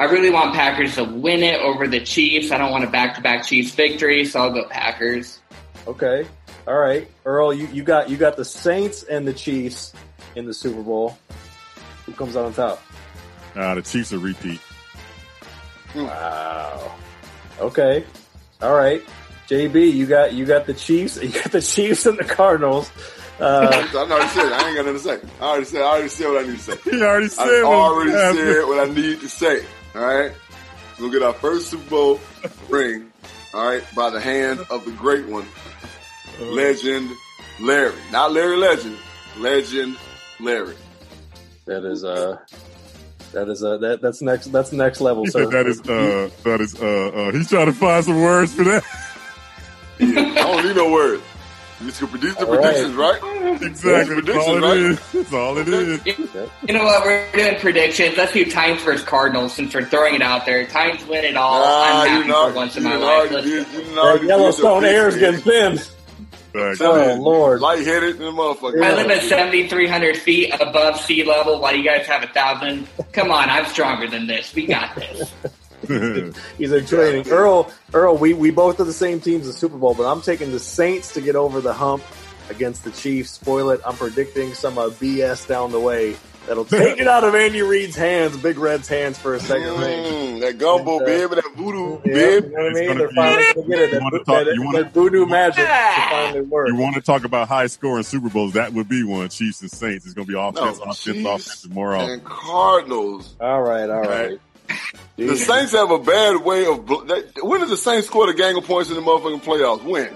[0.00, 2.50] I really want Packers to win it over the Chiefs.
[2.50, 5.40] I don't want a back-to-back Chiefs victory, so I'll go Packers.
[5.86, 6.26] Okay.
[6.66, 7.06] All right.
[7.26, 9.92] Earl, you, you got you got the Saints and the Chiefs
[10.36, 11.18] in the Super Bowl.
[12.06, 12.82] Who comes out on top?
[13.54, 14.58] Uh, the Chiefs will repeat.
[15.94, 16.94] Wow.
[17.58, 18.02] Okay.
[18.62, 19.02] All right.
[19.48, 21.18] JB, you got you got the Chiefs.
[21.22, 22.90] You got the Chiefs and the Cardinals.
[23.38, 24.52] Uh, I already said it.
[24.52, 25.28] I ain't got nothing to say.
[25.42, 25.82] I already said.
[25.82, 26.76] I already said what I need to say.
[26.90, 29.62] He already said I already said what I need to say.
[29.94, 30.32] All right.
[30.96, 32.20] So we'll get our first Super Bowl
[32.68, 33.10] ring.
[33.52, 35.44] All right, by the hand of the great one,
[36.38, 37.10] Legend
[37.58, 37.96] Larry.
[38.12, 38.96] Not Larry Legend.
[39.38, 39.96] Legend
[40.38, 40.76] Larry.
[41.66, 42.36] that is uh
[43.32, 45.46] that is uh that that's next that's next level, sir.
[45.50, 48.84] that is uh that is uh uh he's trying to find some words for that.
[50.00, 51.22] I don't need no words.
[51.80, 52.62] You just can produce the All right.
[52.62, 53.62] predictions, right?
[53.62, 54.20] Exactly.
[54.20, 54.76] That's all it right?
[54.76, 55.12] is.
[55.12, 56.06] That's all it is.
[56.66, 57.04] You know what?
[57.04, 58.16] We're doing predictions.
[58.18, 60.66] Let's do Titans versus Cardinals since we're throwing it out there.
[60.66, 61.62] Titans win it all.
[61.64, 63.30] Ah, I'm you happy know, for once in my know, life.
[63.30, 63.78] you Let's did- go.
[63.88, 65.78] you know, That Yellowstone did air is getting thin.
[66.52, 66.80] Facts.
[66.80, 67.60] Oh Lord.
[67.60, 68.84] Lightheaded and the motherfucker.
[68.84, 72.88] I live at 7,300 feet above sea level while you guys have a thousand.
[73.12, 74.52] Come on, I'm stronger than this.
[74.54, 75.32] We got this.
[76.58, 77.28] He's explaining.
[77.28, 80.50] Earl, Earl, we, we both are the same teams in Super Bowl, but I'm taking
[80.52, 82.02] the Saints to get over the hump
[82.48, 83.30] against the Chiefs.
[83.32, 83.80] Spoil it.
[83.86, 86.16] I'm predicting some uh, BS down the way
[86.46, 89.68] that'll take it out of Andy Reid's hands, Big Red's hands for a second.
[89.68, 92.44] Mm, that gumbo And, uh, bib, that voodoo Yeah, bib.
[92.44, 92.98] you know what I mean?
[92.98, 93.90] They're be- finally gonna get it.
[93.92, 96.68] That, wanna that, that, wanna- that voodoo magic finally work.
[96.68, 98.54] You want to talk about high scoring Super Bowls?
[98.54, 99.28] That would be one.
[99.28, 100.06] Chiefs and Saints.
[100.06, 102.10] It's going to be offense, No, offense, Chiefs offense, more often.
[102.10, 103.34] and Cardinals.
[103.40, 104.40] All right, all right.
[105.16, 106.86] The Saints have a bad way of.
[106.86, 109.82] bl- That, when does the Saints score the gang of points in the motherfucking playoffs?
[109.84, 110.10] When?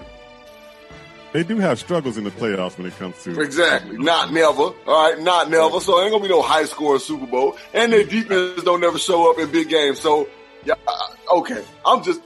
[1.33, 3.97] They do have struggles in the playoffs when it comes to Exactly.
[3.97, 4.61] Not never.
[4.61, 5.79] All right, not never.
[5.81, 9.29] So ain't gonna be no high score Super Bowl, and their defense don't never show
[9.29, 9.99] up in big games.
[9.99, 10.29] So
[10.63, 10.75] yeah,
[11.33, 11.63] okay.
[11.85, 12.21] I'm just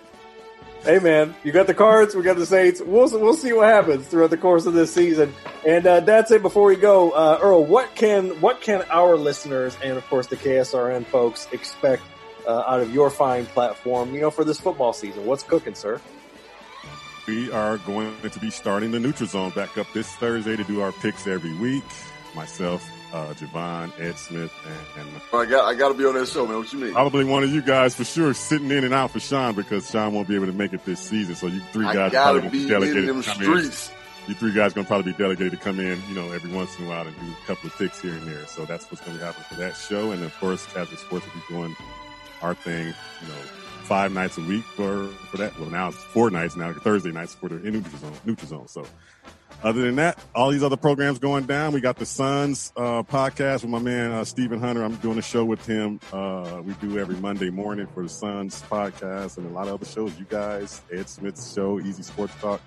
[0.84, 2.16] Hey man, you got the cards.
[2.16, 2.82] We got the Saints.
[2.82, 5.34] We'll we'll see what happens throughout the course of this season.
[5.68, 6.42] And uh, that's it.
[6.42, 10.38] Before we go, uh, Earl, what can what can our listeners and of course the
[10.38, 12.04] KSRN folks expect
[12.48, 14.14] uh, out of your fine platform?
[14.14, 16.00] You know, for this football season, what's cooking, sir?
[17.28, 20.82] We are going to be starting the Neutral Zone back up this Thursday to do
[20.82, 21.84] our picks every week.
[22.36, 24.52] Myself, uh, Javon, Ed Smith,
[24.98, 26.58] and, and I got I got to be on that show, man.
[26.58, 26.94] What you mean?
[26.94, 30.14] probably one of you guys for sure sitting in and out for Sean because Sean
[30.14, 31.36] won't be able to make it this season.
[31.36, 33.92] So you three I guys gotta probably be delegated in them to come streets.
[34.28, 36.78] you three guys going to probably be delegated to come in, you know, every once
[36.78, 38.46] in a while and do a couple of picks here and there.
[38.46, 40.12] So that's what's going to happen for that show.
[40.12, 41.76] And of course, Casual Sports will be doing
[42.42, 43.42] our thing, you know,
[43.84, 45.60] five nights a week for, for that.
[45.60, 48.14] Well, now it's four nights now, Thursday nights for the Zone.
[48.26, 48.68] Neutral Zone.
[48.68, 48.86] So
[49.64, 51.74] other than that, all these other programs going down.
[51.74, 54.84] We got the Suns uh, podcast with my man uh, Stephen Hunter.
[54.84, 56.00] I'm doing a show with him.
[56.14, 59.86] Uh, we do every Monday morning for the Suns podcast and a lot of other
[59.86, 60.18] shows.
[60.18, 62.62] You guys, Ed Smith's show, Easy Sports Talk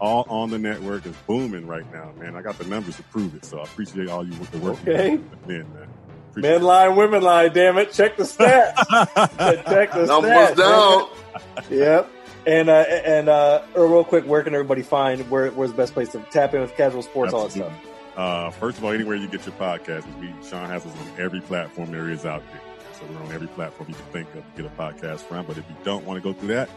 [0.00, 2.36] all on the network is booming right now, man.
[2.36, 5.12] I got the numbers to prove it, so I appreciate all you the work okay.
[5.12, 5.88] you men, man.
[6.34, 7.48] Appreciate Men lie, women lie.
[7.48, 7.92] Damn it!
[7.92, 8.74] Check the stats.
[9.64, 10.56] Check the numbers stats.
[10.56, 11.08] down.
[11.70, 12.10] yep.
[12.46, 16.10] And uh, and uh, real quick, where can everybody find where where's the best place
[16.12, 17.62] to tap in with casual sports, Absolutely.
[17.62, 17.90] all that stuff?
[18.18, 21.40] Uh, first of all, anywhere you get your podcast, we Sean has us on every
[21.40, 22.60] platform there is out there.
[22.98, 25.46] So we're on every platform you can think of to get a podcast from.
[25.46, 26.68] But if you don't want to go through that,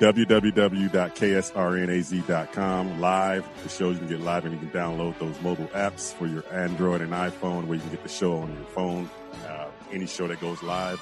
[0.00, 3.48] www.ksrnaz.com live.
[3.62, 6.44] The show you can get live and you can download those mobile apps for your
[6.52, 9.10] Android and iPhone where you can get the show on your phone,
[9.48, 11.00] uh, any show that goes live.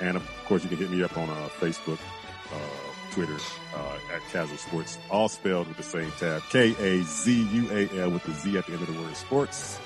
[0.00, 1.98] And of course, you can hit me up on uh, Facebook,
[2.52, 2.58] uh,
[3.12, 3.36] Twitter,
[3.74, 8.66] uh, at Casual Sports, all spelled with the same tab, K-A-Z-U-A-L with the Z at
[8.66, 9.78] the end of the word sports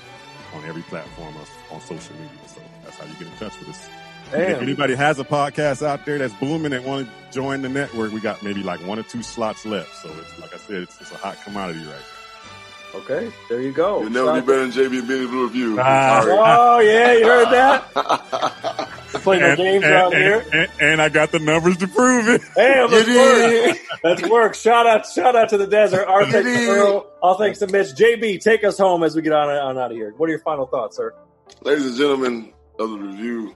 [0.54, 1.34] on every platform
[1.70, 2.30] on social media.
[2.46, 3.88] So that's how you get in touch with us.
[4.32, 4.50] Damn.
[4.50, 8.12] If anybody has a podcast out there that's booming and want to join the network,
[8.12, 9.94] we got maybe like one or two slots left.
[9.96, 12.98] So it's like I said, it's, it's a hot commodity right now.
[13.00, 14.02] Okay, there you go.
[14.02, 15.78] You'll never be better than JB and Benny Blue Review.
[15.80, 16.22] Ah.
[16.24, 18.88] Oh yeah, you heard that?
[19.22, 20.46] Play no games and, around and, here.
[20.52, 22.42] And, and, I got the numbers to prove it.
[22.56, 23.78] Damn, let's work.
[24.02, 24.54] let's work.
[24.54, 26.06] Shout out, shout out to the desert.
[26.06, 27.06] Our thanks to Earl.
[27.22, 27.88] All thanks to Mitch.
[27.88, 30.12] JB, take us home as we get on, on out of here.
[30.16, 31.14] What are your final thoughts, sir?
[31.62, 33.54] Ladies and gentlemen of the review,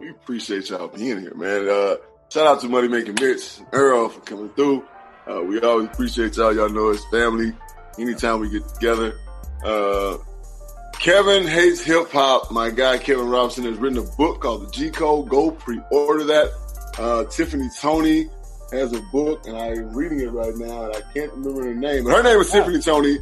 [0.00, 1.68] we appreciate y'all being here, man.
[1.68, 1.96] Uh,
[2.28, 4.84] shout out to Money Making Mitch, Earl for coming through.
[5.28, 6.54] Uh, we always appreciate y'all.
[6.54, 7.52] Y'all know it's family.
[7.98, 9.18] Anytime we get together.
[9.64, 10.18] Uh,
[11.00, 12.50] Kevin hates hip hop.
[12.50, 15.28] My guy Kevin Robinson has written a book called The G Code.
[15.28, 16.50] Go pre-order that.
[16.98, 18.28] Uh, Tiffany Tony
[18.72, 22.04] has a book, and I'm reading it right now, and I can't remember her name.
[22.04, 23.18] But her name is Tiffany Tony.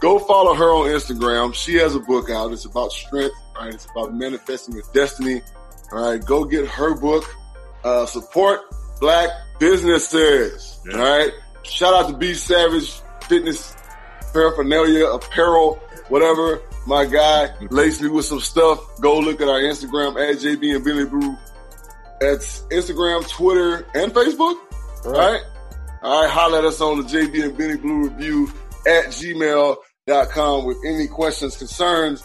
[0.00, 1.54] Go follow her on Instagram.
[1.54, 2.52] She has a book out.
[2.52, 3.72] It's about strength, right?
[3.72, 5.42] It's about manifesting your destiny.
[5.92, 7.24] All right, go get her book.
[7.84, 8.60] Uh, support
[9.00, 9.28] black
[9.58, 10.80] businesses.
[10.86, 10.96] Yeah.
[10.96, 11.32] All right.
[11.64, 13.74] Shout out to B Savage Fitness
[14.32, 15.74] Paraphernalia, apparel,
[16.08, 16.62] whatever.
[16.86, 18.80] My guy laced me with some stuff.
[19.00, 21.36] Go look at our Instagram at JB and Billy Brew.
[22.20, 24.56] That's Instagram, Twitter, and Facebook.
[25.04, 25.42] All right.
[26.02, 26.30] All right.
[26.30, 28.48] Holler at us on the JB and Benny Blue review
[28.86, 32.24] at gmail.com with any questions, concerns.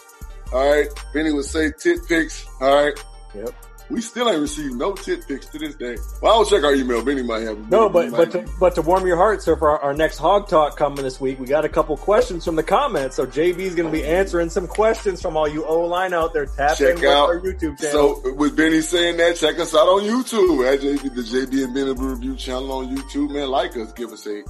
[0.53, 0.88] All right.
[1.13, 2.45] Benny would say tit pics.
[2.61, 2.93] All right.
[3.36, 3.53] Yep.
[3.89, 5.95] We still ain't received no tit pics to this day.
[6.21, 7.03] Well, I'll check our email.
[7.03, 7.69] Benny might have.
[7.69, 10.49] No, but but to, but to warm your heart, sir, for our, our, next Hog
[10.49, 13.15] Talk coming this week, we got a couple questions from the comments.
[13.15, 16.47] So JB's going to be answering some questions from all you O line out there.
[16.47, 18.21] Tap check out our YouTube channel.
[18.21, 21.73] So with Benny saying that, check us out on YouTube at JB the JB and
[21.73, 23.32] Benny Review channel on YouTube.
[23.32, 24.43] Man, like us, give us a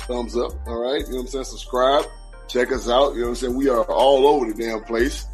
[0.00, 0.50] thumbs up.
[0.66, 1.44] All right, you know what I'm saying?
[1.44, 2.06] Subscribe,
[2.48, 3.14] check us out.
[3.14, 3.54] You know what I'm saying?
[3.54, 5.24] We are all over the damn place.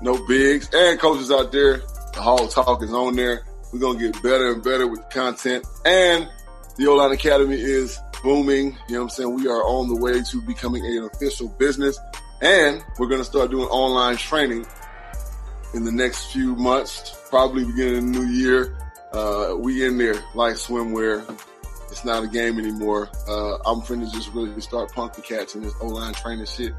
[0.00, 1.82] No bigs and coaches out there
[2.14, 3.44] the Hall Talk is on there.
[3.72, 5.66] We're going to get better and better with the content.
[5.84, 6.28] And
[6.76, 8.76] the O-Line Academy is booming.
[8.88, 9.34] You know what I'm saying?
[9.34, 11.98] We are on the way to becoming an official business.
[12.40, 14.66] And we're going to start doing online training
[15.74, 18.76] in the next few months, probably beginning of the new year.
[19.12, 21.28] Uh, we in there like swimwear.
[21.90, 23.08] It's not a game anymore.
[23.28, 26.72] Uh, I'm finna just really start punking cats in this O-line training shit.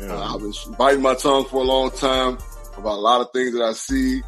[0.00, 0.14] Yeah.
[0.14, 2.38] Uh, I've been biting my tongue for a long time
[2.76, 4.22] about a lot of things that I see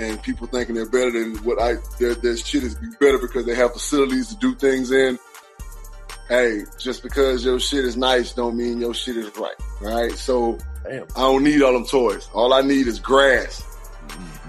[0.00, 3.54] and people thinking they're better than what I their their shit is better because they
[3.54, 5.18] have facilities to do things in.
[6.28, 9.54] Hey, just because your shit is nice don't mean your shit is right.
[9.80, 10.12] Right?
[10.12, 11.04] So Damn.
[11.16, 12.28] I don't need all them toys.
[12.32, 13.62] All I need is grass.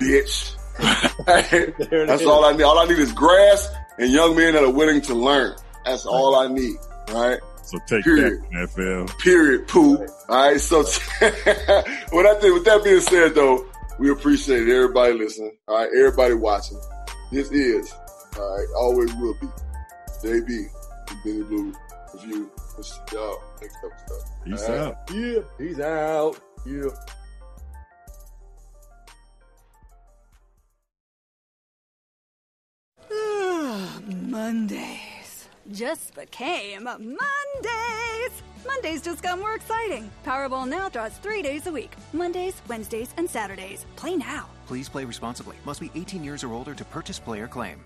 [0.00, 0.54] Bitch.
[1.26, 2.62] That's all I need.
[2.62, 3.68] All I need is grass
[3.98, 5.54] and young men that are willing to learn.
[5.84, 6.76] That's all I need.
[7.10, 7.38] Right?
[7.62, 8.42] So take Period.
[8.52, 9.18] that, NFL.
[9.18, 9.68] Period.
[9.68, 9.98] Poo.
[9.98, 10.60] All right.
[10.60, 13.66] So, with that, with that being said, though,
[13.98, 15.56] we appreciate everybody listening.
[15.66, 16.80] All right, everybody watching.
[17.32, 17.92] This is,
[18.38, 19.46] all right, always will be.
[20.22, 20.68] JB,
[21.24, 21.74] Benny Blue
[22.14, 22.50] Review.
[23.12, 24.22] Y'all next episode.
[24.44, 24.78] Peace right.
[24.78, 24.96] out.
[25.12, 26.40] Yeah, peace out.
[26.64, 26.90] Yeah.
[33.10, 35.17] Ah, Mondays
[35.72, 38.42] just became Mondays.
[38.66, 40.10] Mondays just got more exciting.
[40.24, 43.86] Powerball now draws three days a week Mondays, Wednesdays, and Saturdays.
[43.96, 44.48] Play now.
[44.66, 45.56] Please play responsibly.
[45.64, 47.84] Must be 18 years or older to purchase player claim.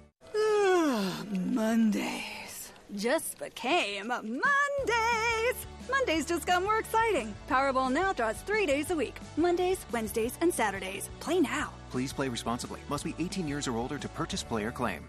[1.31, 4.43] Mondays just became Mondays.
[5.43, 5.67] Mondays!
[5.91, 7.35] Mondays just got more exciting.
[7.49, 11.09] Powerball now draws three days a week Mondays, Wednesdays, and Saturdays.
[11.21, 11.71] Play now.
[11.91, 12.81] Please play responsibly.
[12.89, 15.09] Must be 18 years or older to purchase player claim.